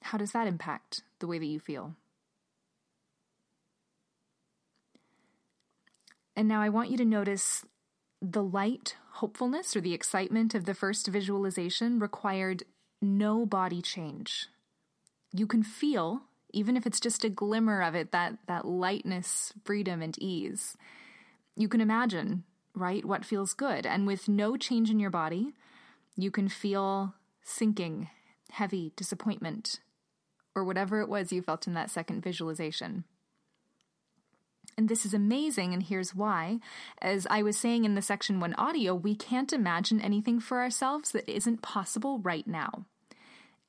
How 0.00 0.16
does 0.16 0.32
that 0.32 0.46
impact 0.46 1.02
the 1.18 1.26
way 1.26 1.38
that 1.38 1.44
you 1.44 1.60
feel? 1.60 1.96
And 6.34 6.48
now 6.48 6.62
I 6.62 6.70
want 6.70 6.90
you 6.90 6.96
to 6.96 7.04
notice 7.04 7.66
the 8.22 8.42
light 8.42 8.96
hopefulness 9.16 9.76
or 9.76 9.82
the 9.82 9.92
excitement 9.92 10.54
of 10.54 10.64
the 10.64 10.74
first 10.74 11.08
visualization 11.08 11.98
required 11.98 12.62
no 13.02 13.44
body 13.44 13.82
change. 13.82 14.48
You 15.30 15.46
can 15.46 15.62
feel 15.62 16.22
even 16.54 16.76
if 16.76 16.86
it's 16.86 17.00
just 17.00 17.24
a 17.24 17.28
glimmer 17.28 17.82
of 17.82 17.94
it, 17.94 18.12
that, 18.12 18.38
that 18.46 18.64
lightness, 18.64 19.52
freedom, 19.64 20.00
and 20.00 20.16
ease. 20.18 20.76
You 21.56 21.68
can 21.68 21.80
imagine, 21.80 22.44
right, 22.74 23.04
what 23.04 23.24
feels 23.24 23.52
good. 23.52 23.84
And 23.86 24.06
with 24.06 24.28
no 24.28 24.56
change 24.56 24.90
in 24.90 24.98
your 24.98 25.10
body, 25.10 25.52
you 26.16 26.30
can 26.30 26.48
feel 26.48 27.14
sinking, 27.42 28.08
heavy, 28.50 28.92
disappointment, 28.96 29.80
or 30.54 30.64
whatever 30.64 31.00
it 31.00 31.08
was 31.08 31.32
you 31.32 31.42
felt 31.42 31.66
in 31.66 31.74
that 31.74 31.90
second 31.90 32.22
visualization. 32.22 33.04
And 34.76 34.88
this 34.88 35.04
is 35.06 35.14
amazing, 35.14 35.72
and 35.72 35.82
here's 35.82 36.14
why. 36.14 36.58
As 37.00 37.26
I 37.30 37.42
was 37.42 37.56
saying 37.56 37.84
in 37.84 37.94
the 37.94 38.02
section 38.02 38.40
one 38.40 38.54
audio, 38.54 38.94
we 38.94 39.14
can't 39.14 39.52
imagine 39.52 40.00
anything 40.00 40.40
for 40.40 40.60
ourselves 40.60 41.12
that 41.12 41.28
isn't 41.28 41.62
possible 41.62 42.18
right 42.18 42.46
now. 42.46 42.86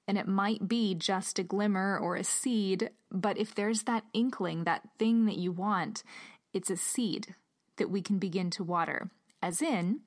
And 0.08 0.18
it 0.18 0.28
might 0.28 0.68
be 0.68 0.94
just 0.94 1.40
a 1.40 1.44
glimmer 1.44 1.98
or 1.98 2.16
a 2.16 2.24
seed, 2.24 2.92
but 3.12 3.38
if 3.38 3.56
there's 3.56 3.84
that 3.84 4.04
inkling, 4.14 4.64
that 4.64 4.88
thing 5.00 5.26
that 5.26 5.38
you 5.38 5.52
want, 5.52 6.04
it's 6.54 6.70
a 6.70 6.78
seed 6.78 7.36
that 7.78 7.90
we 7.90 8.02
can 8.02 8.20
begin 8.20 8.50
to 8.52 8.64
water. 8.64 9.10
As 9.42 9.62
in, 9.62 10.02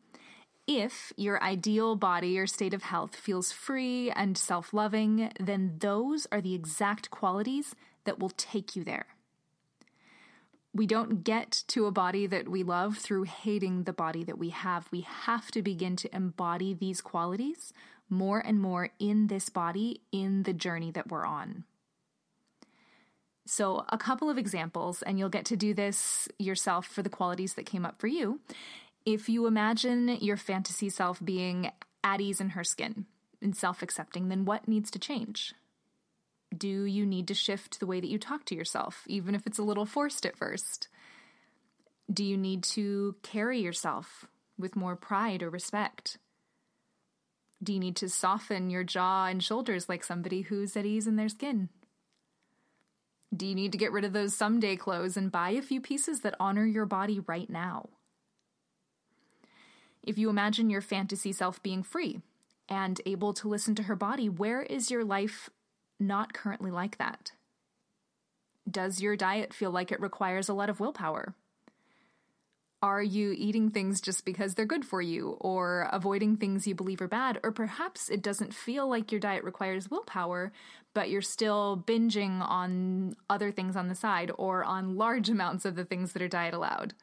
if 0.68 1.12
your 1.16 1.42
ideal 1.42 1.96
body 1.96 2.38
or 2.38 2.46
state 2.46 2.74
of 2.74 2.82
health 2.82 3.16
feels 3.16 3.50
free 3.50 4.10
and 4.10 4.36
self 4.36 4.72
loving, 4.72 5.32
then 5.40 5.76
those 5.78 6.26
are 6.30 6.40
the 6.40 6.54
exact 6.54 7.10
qualities 7.10 7.74
that 8.04 8.18
will 8.18 8.30
take 8.30 8.76
you 8.76 8.84
there. 8.84 9.06
We 10.74 10.86
don't 10.86 11.24
get 11.24 11.64
to 11.68 11.86
a 11.86 11.90
body 11.90 12.26
that 12.26 12.48
we 12.48 12.62
love 12.62 12.98
through 12.98 13.24
hating 13.24 13.84
the 13.84 13.92
body 13.92 14.22
that 14.24 14.38
we 14.38 14.50
have. 14.50 14.88
We 14.92 15.00
have 15.00 15.50
to 15.52 15.62
begin 15.62 15.96
to 15.96 16.14
embody 16.14 16.74
these 16.74 17.00
qualities 17.00 17.72
more 18.08 18.40
and 18.40 18.60
more 18.60 18.90
in 18.98 19.26
this 19.26 19.48
body 19.48 20.02
in 20.12 20.44
the 20.44 20.52
journey 20.52 20.90
that 20.90 21.08
we're 21.08 21.26
on. 21.26 21.64
So, 23.46 23.86
a 23.88 23.96
couple 23.96 24.28
of 24.28 24.36
examples, 24.36 25.00
and 25.00 25.18
you'll 25.18 25.30
get 25.30 25.46
to 25.46 25.56
do 25.56 25.72
this 25.72 26.28
yourself 26.38 26.86
for 26.86 27.02
the 27.02 27.08
qualities 27.08 27.54
that 27.54 27.64
came 27.64 27.86
up 27.86 27.98
for 27.98 28.06
you. 28.06 28.40
If 29.06 29.28
you 29.30 29.46
imagine 29.46 30.18
your 30.20 30.36
fantasy 30.36 30.90
self 30.90 31.24
being 31.24 31.70
at 32.04 32.20
ease 32.20 32.42
in 32.42 32.50
her 32.50 32.62
skin 32.62 33.06
and 33.40 33.56
self 33.56 33.82
accepting, 33.82 34.28
then 34.28 34.44
what 34.44 34.68
needs 34.68 34.90
to 34.90 34.98
change? 34.98 35.54
Do 36.56 36.84
you 36.84 37.06
need 37.06 37.26
to 37.28 37.34
shift 37.34 37.80
the 37.80 37.86
way 37.86 38.00
that 38.00 38.10
you 38.10 38.18
talk 38.18 38.44
to 38.46 38.54
yourself, 38.54 39.04
even 39.06 39.34
if 39.34 39.46
it's 39.46 39.58
a 39.58 39.62
little 39.62 39.86
forced 39.86 40.26
at 40.26 40.36
first? 40.36 40.88
Do 42.12 42.24
you 42.24 42.36
need 42.36 42.62
to 42.64 43.16
carry 43.22 43.60
yourself 43.60 44.26
with 44.58 44.76
more 44.76 44.96
pride 44.96 45.42
or 45.42 45.48
respect? 45.48 46.18
Do 47.62 47.72
you 47.72 47.80
need 47.80 47.96
to 47.96 48.08
soften 48.08 48.70
your 48.70 48.84
jaw 48.84 49.26
and 49.26 49.42
shoulders 49.42 49.88
like 49.88 50.04
somebody 50.04 50.42
who's 50.42 50.76
at 50.76 50.86
ease 50.86 51.06
in 51.06 51.16
their 51.16 51.28
skin? 51.28 51.68
Do 53.36 53.46
you 53.46 53.54
need 53.54 53.72
to 53.72 53.78
get 53.78 53.92
rid 53.92 54.04
of 54.04 54.12
those 54.12 54.34
someday 54.34 54.76
clothes 54.76 55.16
and 55.16 55.30
buy 55.30 55.50
a 55.50 55.62
few 55.62 55.80
pieces 55.80 56.20
that 56.20 56.36
honor 56.40 56.64
your 56.64 56.86
body 56.86 57.20
right 57.20 57.50
now? 57.50 57.88
If 60.02 60.16
you 60.16 60.30
imagine 60.30 60.70
your 60.70 60.80
fantasy 60.80 61.32
self 61.32 61.62
being 61.62 61.82
free 61.82 62.22
and 62.68 63.00
able 63.04 63.34
to 63.34 63.48
listen 63.48 63.74
to 63.74 63.82
her 63.84 63.96
body, 63.96 64.28
where 64.28 64.62
is 64.62 64.90
your 64.90 65.04
life 65.04 65.50
not 66.00 66.32
currently 66.32 66.70
like 66.70 66.96
that? 66.98 67.32
Does 68.70 69.02
your 69.02 69.16
diet 69.16 69.52
feel 69.52 69.70
like 69.70 69.90
it 69.90 70.00
requires 70.00 70.48
a 70.48 70.54
lot 70.54 70.70
of 70.70 70.80
willpower? 70.80 71.34
Are 72.80 73.02
you 73.02 73.34
eating 73.36 73.70
things 73.70 74.00
just 74.00 74.24
because 74.24 74.54
they're 74.54 74.64
good 74.64 74.84
for 74.84 75.02
you, 75.02 75.36
or 75.40 75.88
avoiding 75.90 76.36
things 76.36 76.66
you 76.66 76.76
believe 76.76 77.00
are 77.00 77.08
bad? 77.08 77.40
Or 77.42 77.50
perhaps 77.50 78.08
it 78.08 78.22
doesn't 78.22 78.54
feel 78.54 78.88
like 78.88 79.10
your 79.10 79.20
diet 79.20 79.42
requires 79.42 79.90
willpower, 79.90 80.52
but 80.94 81.10
you're 81.10 81.20
still 81.20 81.82
binging 81.88 82.40
on 82.40 83.16
other 83.28 83.50
things 83.50 83.74
on 83.74 83.88
the 83.88 83.96
side 83.96 84.30
or 84.38 84.62
on 84.64 84.96
large 84.96 85.28
amounts 85.30 85.64
of 85.64 85.74
the 85.74 85.84
things 85.84 86.12
that 86.12 86.22
are 86.22 86.28
diet 86.28 86.54
allowed. 86.54 86.94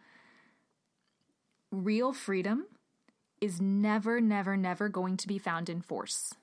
Real 1.71 2.13
freedom 2.13 2.67
is 3.41 3.59
never, 3.59 4.21
never, 4.21 4.55
never 4.55 4.87
going 4.87 5.17
to 5.17 5.27
be 5.27 5.37
found 5.37 5.69
in 5.69 5.81
force. 5.81 6.33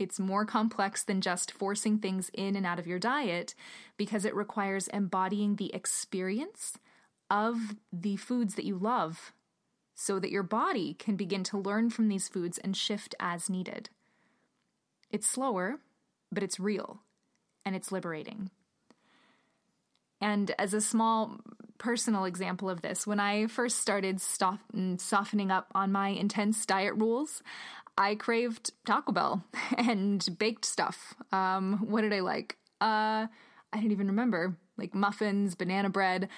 It's 0.00 0.18
more 0.18 0.44
complex 0.44 1.04
than 1.04 1.20
just 1.20 1.52
forcing 1.52 1.98
things 1.98 2.28
in 2.34 2.56
and 2.56 2.66
out 2.66 2.80
of 2.80 2.88
your 2.88 2.98
diet 2.98 3.54
because 3.96 4.24
it 4.24 4.34
requires 4.34 4.88
embodying 4.88 5.56
the 5.56 5.72
experience 5.72 6.78
of 7.30 7.76
the 7.92 8.16
foods 8.16 8.56
that 8.56 8.64
you 8.64 8.76
love 8.76 9.32
so 9.94 10.18
that 10.18 10.30
your 10.30 10.42
body 10.42 10.94
can 10.94 11.14
begin 11.14 11.44
to 11.44 11.58
learn 11.58 11.90
from 11.90 12.08
these 12.08 12.28
foods 12.28 12.58
and 12.58 12.76
shift 12.76 13.14
as 13.20 13.50
needed. 13.50 13.90
It's 15.10 15.28
slower, 15.28 15.78
but 16.32 16.42
it's 16.42 16.58
real 16.58 17.02
and 17.64 17.76
it's 17.76 17.92
liberating. 17.92 18.50
And 20.20 20.54
as 20.58 20.74
a 20.74 20.80
small 20.80 21.40
personal 21.78 22.24
example 22.24 22.68
of 22.68 22.82
this, 22.82 23.06
when 23.06 23.20
I 23.20 23.46
first 23.46 23.80
started 23.80 24.20
softening 24.20 25.50
up 25.50 25.66
on 25.74 25.92
my 25.92 26.08
intense 26.08 26.64
diet 26.66 26.94
rules, 26.94 27.42
I 27.98 28.14
craved 28.14 28.72
Taco 28.86 29.12
Bell 29.12 29.44
and 29.76 30.26
baked 30.38 30.64
stuff. 30.64 31.14
Um, 31.32 31.86
what 31.88 32.02
did 32.02 32.12
I 32.12 32.20
like? 32.20 32.56
Uh, 32.80 33.26
I 33.72 33.76
don't 33.76 33.92
even 33.92 34.08
remember. 34.08 34.56
Like 34.78 34.94
muffins, 34.94 35.54
banana 35.54 35.90
bread 35.90 36.28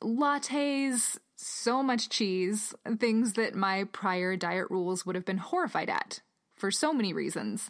lattes, 0.00 1.18
so 1.36 1.82
much 1.82 2.08
cheese, 2.08 2.74
things 2.98 3.34
that 3.34 3.54
my 3.54 3.84
prior 3.84 4.36
diet 4.36 4.70
rules 4.70 5.04
would 5.04 5.14
have 5.14 5.24
been 5.24 5.38
horrified 5.38 5.90
at 5.90 6.20
for 6.56 6.70
so 6.70 6.92
many 6.92 7.12
reasons. 7.12 7.68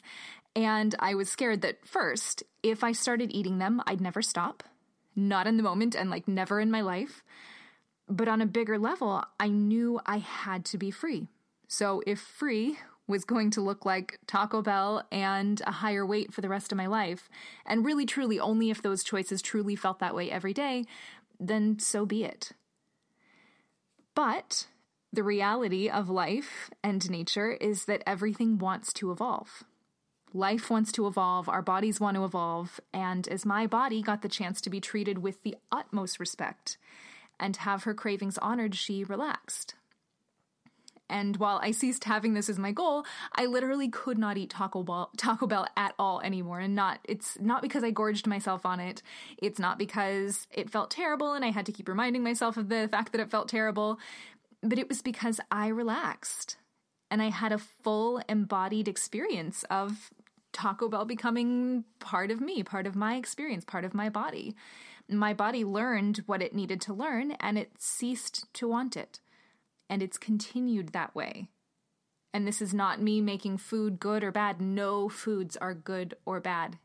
And 0.55 0.95
I 0.99 1.15
was 1.15 1.31
scared 1.31 1.63
that 1.63 1.87
first, 1.87 2.43
if 2.63 2.83
I 2.83 2.93
started 2.93 3.33
eating 3.33 3.59
them, 3.59 3.83
I'd 3.87 4.01
never 4.01 4.23
stop. 4.23 4.63
Not 5.15 5.47
in 5.47 5.57
the 5.57 5.63
moment 5.63 5.95
and 5.95 6.11
like 6.11 6.29
never 6.29 6.61
in 6.61 6.71
my 6.71 6.81
life. 6.81 7.23
But 8.09 8.29
on 8.29 8.41
a 8.41 8.47
bigger 8.47 8.79
level, 8.79 9.25
I 9.41 9.49
knew 9.49 10.01
I 10.07 10.19
had 10.19 10.65
to 10.67 10.79
be 10.79 10.91
free. 10.91 11.27
So 11.69 12.03
if 12.07 12.21
free 12.21 12.79
was 13.09 13.25
going 13.25 13.51
to 13.53 13.61
look 13.61 13.85
like 13.85 14.19
Taco 14.27 14.63
Bell 14.63 15.07
and 15.13 15.61
a 15.67 15.71
higher 15.71 16.05
weight 16.05 16.33
for 16.33 16.41
the 16.41 16.49
rest 16.49 16.73
of 16.73 16.79
my 16.79 16.87
life, 16.87 17.29
and 17.65 17.85
really 17.85 18.07
truly 18.07 18.41
only 18.41 18.71
if 18.71 18.83
those 18.83 19.05
choices 19.05 19.43
truly 19.43 19.77
felt 19.77 20.01
that 20.01 20.15
way 20.15 20.31
every 20.31 20.53
day, 20.53 20.85
then 21.39 21.79
so 21.79 22.07
be 22.07 22.25
it. 22.25 22.53
But 24.15 24.67
the 25.13 25.23
reality 25.23 25.89
of 25.89 26.09
life 26.09 26.71
and 26.83 27.09
nature 27.11 27.53
is 27.53 27.85
that 27.85 28.03
everything 28.07 28.59
wants 28.59 28.93
to 28.95 29.11
evolve. 29.11 29.65
Life 30.33 30.71
wants 30.71 30.93
to 30.93 31.07
evolve, 31.07 31.49
our 31.49 31.63
bodies 31.63 32.01
want 32.01 32.17
to 32.17 32.25
evolve, 32.25 32.81
and 32.93 33.27
as 33.29 33.47
my 33.47 33.67
body 33.67 34.03
got 34.03 34.23
the 34.23 34.29
chance 34.29 34.61
to 34.61 34.71
be 34.71 34.81
treated 34.81 35.19
with 35.19 35.43
the 35.43 35.57
utmost 35.73 36.21
respect 36.21 36.77
and 37.41 37.57
have 37.59 37.85
her 37.85 37.95
cravings 37.95 38.37
honored, 38.39 38.75
she 38.75 39.05
relaxed. 39.05 39.75
And 41.09 41.37
while 41.37 41.61
I 41.63 41.71
ceased 41.71 42.05
having 42.05 42.35
this 42.35 42.49
as 42.49 42.59
my 42.59 42.73
goal, 42.73 43.07
I 43.35 43.47
literally 43.47 43.89
could 43.89 44.19
not 44.19 44.37
eat 44.37 44.51
Taco 44.51 44.83
Bell, 44.83 45.11
Taco 45.17 45.47
Bell 45.47 45.67
at 45.77 45.95
all 45.99 46.21
anymore. 46.21 46.59
And 46.59 46.75
not, 46.75 46.99
it's 47.05 47.39
not 47.41 47.63
because 47.63 47.85
I 47.85 47.91
gorged 47.91 48.27
myself 48.27 48.67
on 48.67 48.81
it. 48.81 49.03
It's 49.39 49.59
not 49.61 49.79
because 49.79 50.47
it 50.51 50.71
felt 50.71 50.91
terrible 50.91 51.33
and 51.33 51.45
I 51.45 51.51
had 51.51 51.67
to 51.67 51.73
keep 51.73 51.89
reminding 51.89 52.23
myself 52.23 52.57
of 52.57 52.69
the 52.69 52.89
fact 52.91 53.13
that 53.13 53.21
it 53.21 53.31
felt 53.31 53.49
terrible. 53.49 53.99
But 54.63 54.79
it 54.79 54.89
was 54.89 55.03
because 55.03 55.41
I 55.51 55.69
relaxed 55.69 56.57
and 57.11 57.23
I 57.23 57.31
had 57.31 57.53
a 57.53 57.59
full 57.59 58.21
embodied 58.29 58.89
experience 58.89 59.65
of 59.71 60.11
Taco 60.53 60.89
Bell 60.89 61.05
becoming 61.05 61.85
part 62.01 62.31
of 62.31 62.41
me, 62.41 62.63
part 62.63 62.87
of 62.87 62.97
my 62.97 63.17
experience, 63.17 63.65
part 63.65 63.85
of 63.85 63.95
my 63.95 64.09
body. 64.09 64.57
My 65.09 65.35
body 65.35 65.65
learned 65.65 66.25
what 66.27 66.43
it 66.43 66.55
needed 66.55 66.81
to 66.83 66.95
learn 66.95 67.33
and 67.33 67.57
it 67.57 67.71
ceased 67.79 68.53
to 68.55 68.67
want 68.67 68.97
it 68.97 69.21
and 69.89 70.03
it's 70.03 70.19
continued 70.19 70.91
that 70.91 71.15
way. 71.15 71.49
And 72.33 72.47
this 72.47 72.61
is 72.61 72.75
not 72.75 73.01
me 73.01 73.21
making 73.21 73.59
food 73.59 73.99
good 73.99 74.23
or 74.23 74.31
bad. 74.31 74.61
No 74.61 75.09
foods 75.09 75.57
are 75.57 75.75
good 75.75 76.15
or 76.27 76.41
bad 76.41 76.79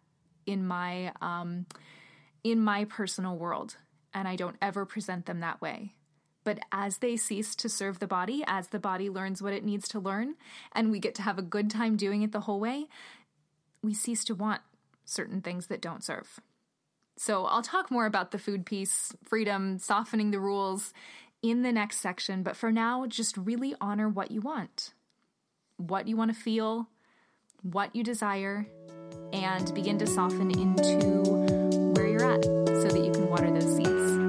in 0.45 0.65
my 0.65 1.11
um, 1.21 1.65
in 2.43 2.59
my 2.59 2.85
personal 2.85 3.37
world, 3.37 3.77
and 4.13 4.27
I 4.27 4.35
don't 4.35 4.55
ever 4.61 4.85
present 4.85 5.25
them 5.25 5.39
that 5.41 5.61
way. 5.61 5.93
But 6.43 6.59
as 6.71 6.97
they 6.97 7.17
cease 7.17 7.55
to 7.57 7.69
serve 7.69 7.99
the 7.99 8.07
body, 8.07 8.43
as 8.47 8.69
the 8.69 8.79
body 8.79 9.09
learns 9.09 9.41
what 9.41 9.53
it 9.53 9.63
needs 9.63 9.87
to 9.89 9.99
learn, 9.99 10.35
and 10.71 10.89
we 10.89 10.99
get 10.99 11.13
to 11.15 11.21
have 11.21 11.37
a 11.37 11.43
good 11.43 11.69
time 11.69 11.97
doing 11.97 12.23
it 12.23 12.31
the 12.31 12.41
whole 12.41 12.59
way, 12.59 12.87
we 13.83 13.93
cease 13.93 14.23
to 14.25 14.35
want 14.35 14.61
certain 15.05 15.41
things 15.41 15.67
that 15.67 15.81
don't 15.81 16.03
serve. 16.03 16.39
So 17.17 17.45
I'll 17.45 17.61
talk 17.61 17.91
more 17.91 18.07
about 18.07 18.31
the 18.31 18.39
food 18.39 18.65
piece, 18.65 19.13
freedom, 19.23 19.77
softening 19.77 20.31
the 20.31 20.39
rules 20.39 20.93
in 21.41 21.63
the 21.63 21.71
next 21.71 21.97
section, 21.97 22.43
but 22.43 22.55
for 22.55 22.71
now, 22.71 23.05
just 23.07 23.35
really 23.37 23.75
honor 23.81 24.07
what 24.07 24.31
you 24.31 24.41
want, 24.41 24.93
what 25.77 26.07
you 26.07 26.15
want 26.15 26.33
to 26.33 26.39
feel, 26.39 26.87
what 27.63 27.95
you 27.95 28.03
desire, 28.03 28.67
and 29.33 29.73
begin 29.73 29.97
to 29.97 30.07
soften 30.07 30.51
into 30.51 31.07
where 31.95 32.07
you're 32.07 32.23
at 32.23 32.43
so 32.43 32.87
that 32.87 33.03
you 33.03 33.11
can 33.11 33.27
water 33.27 33.49
those 33.51 33.75
seeds. 33.75 34.20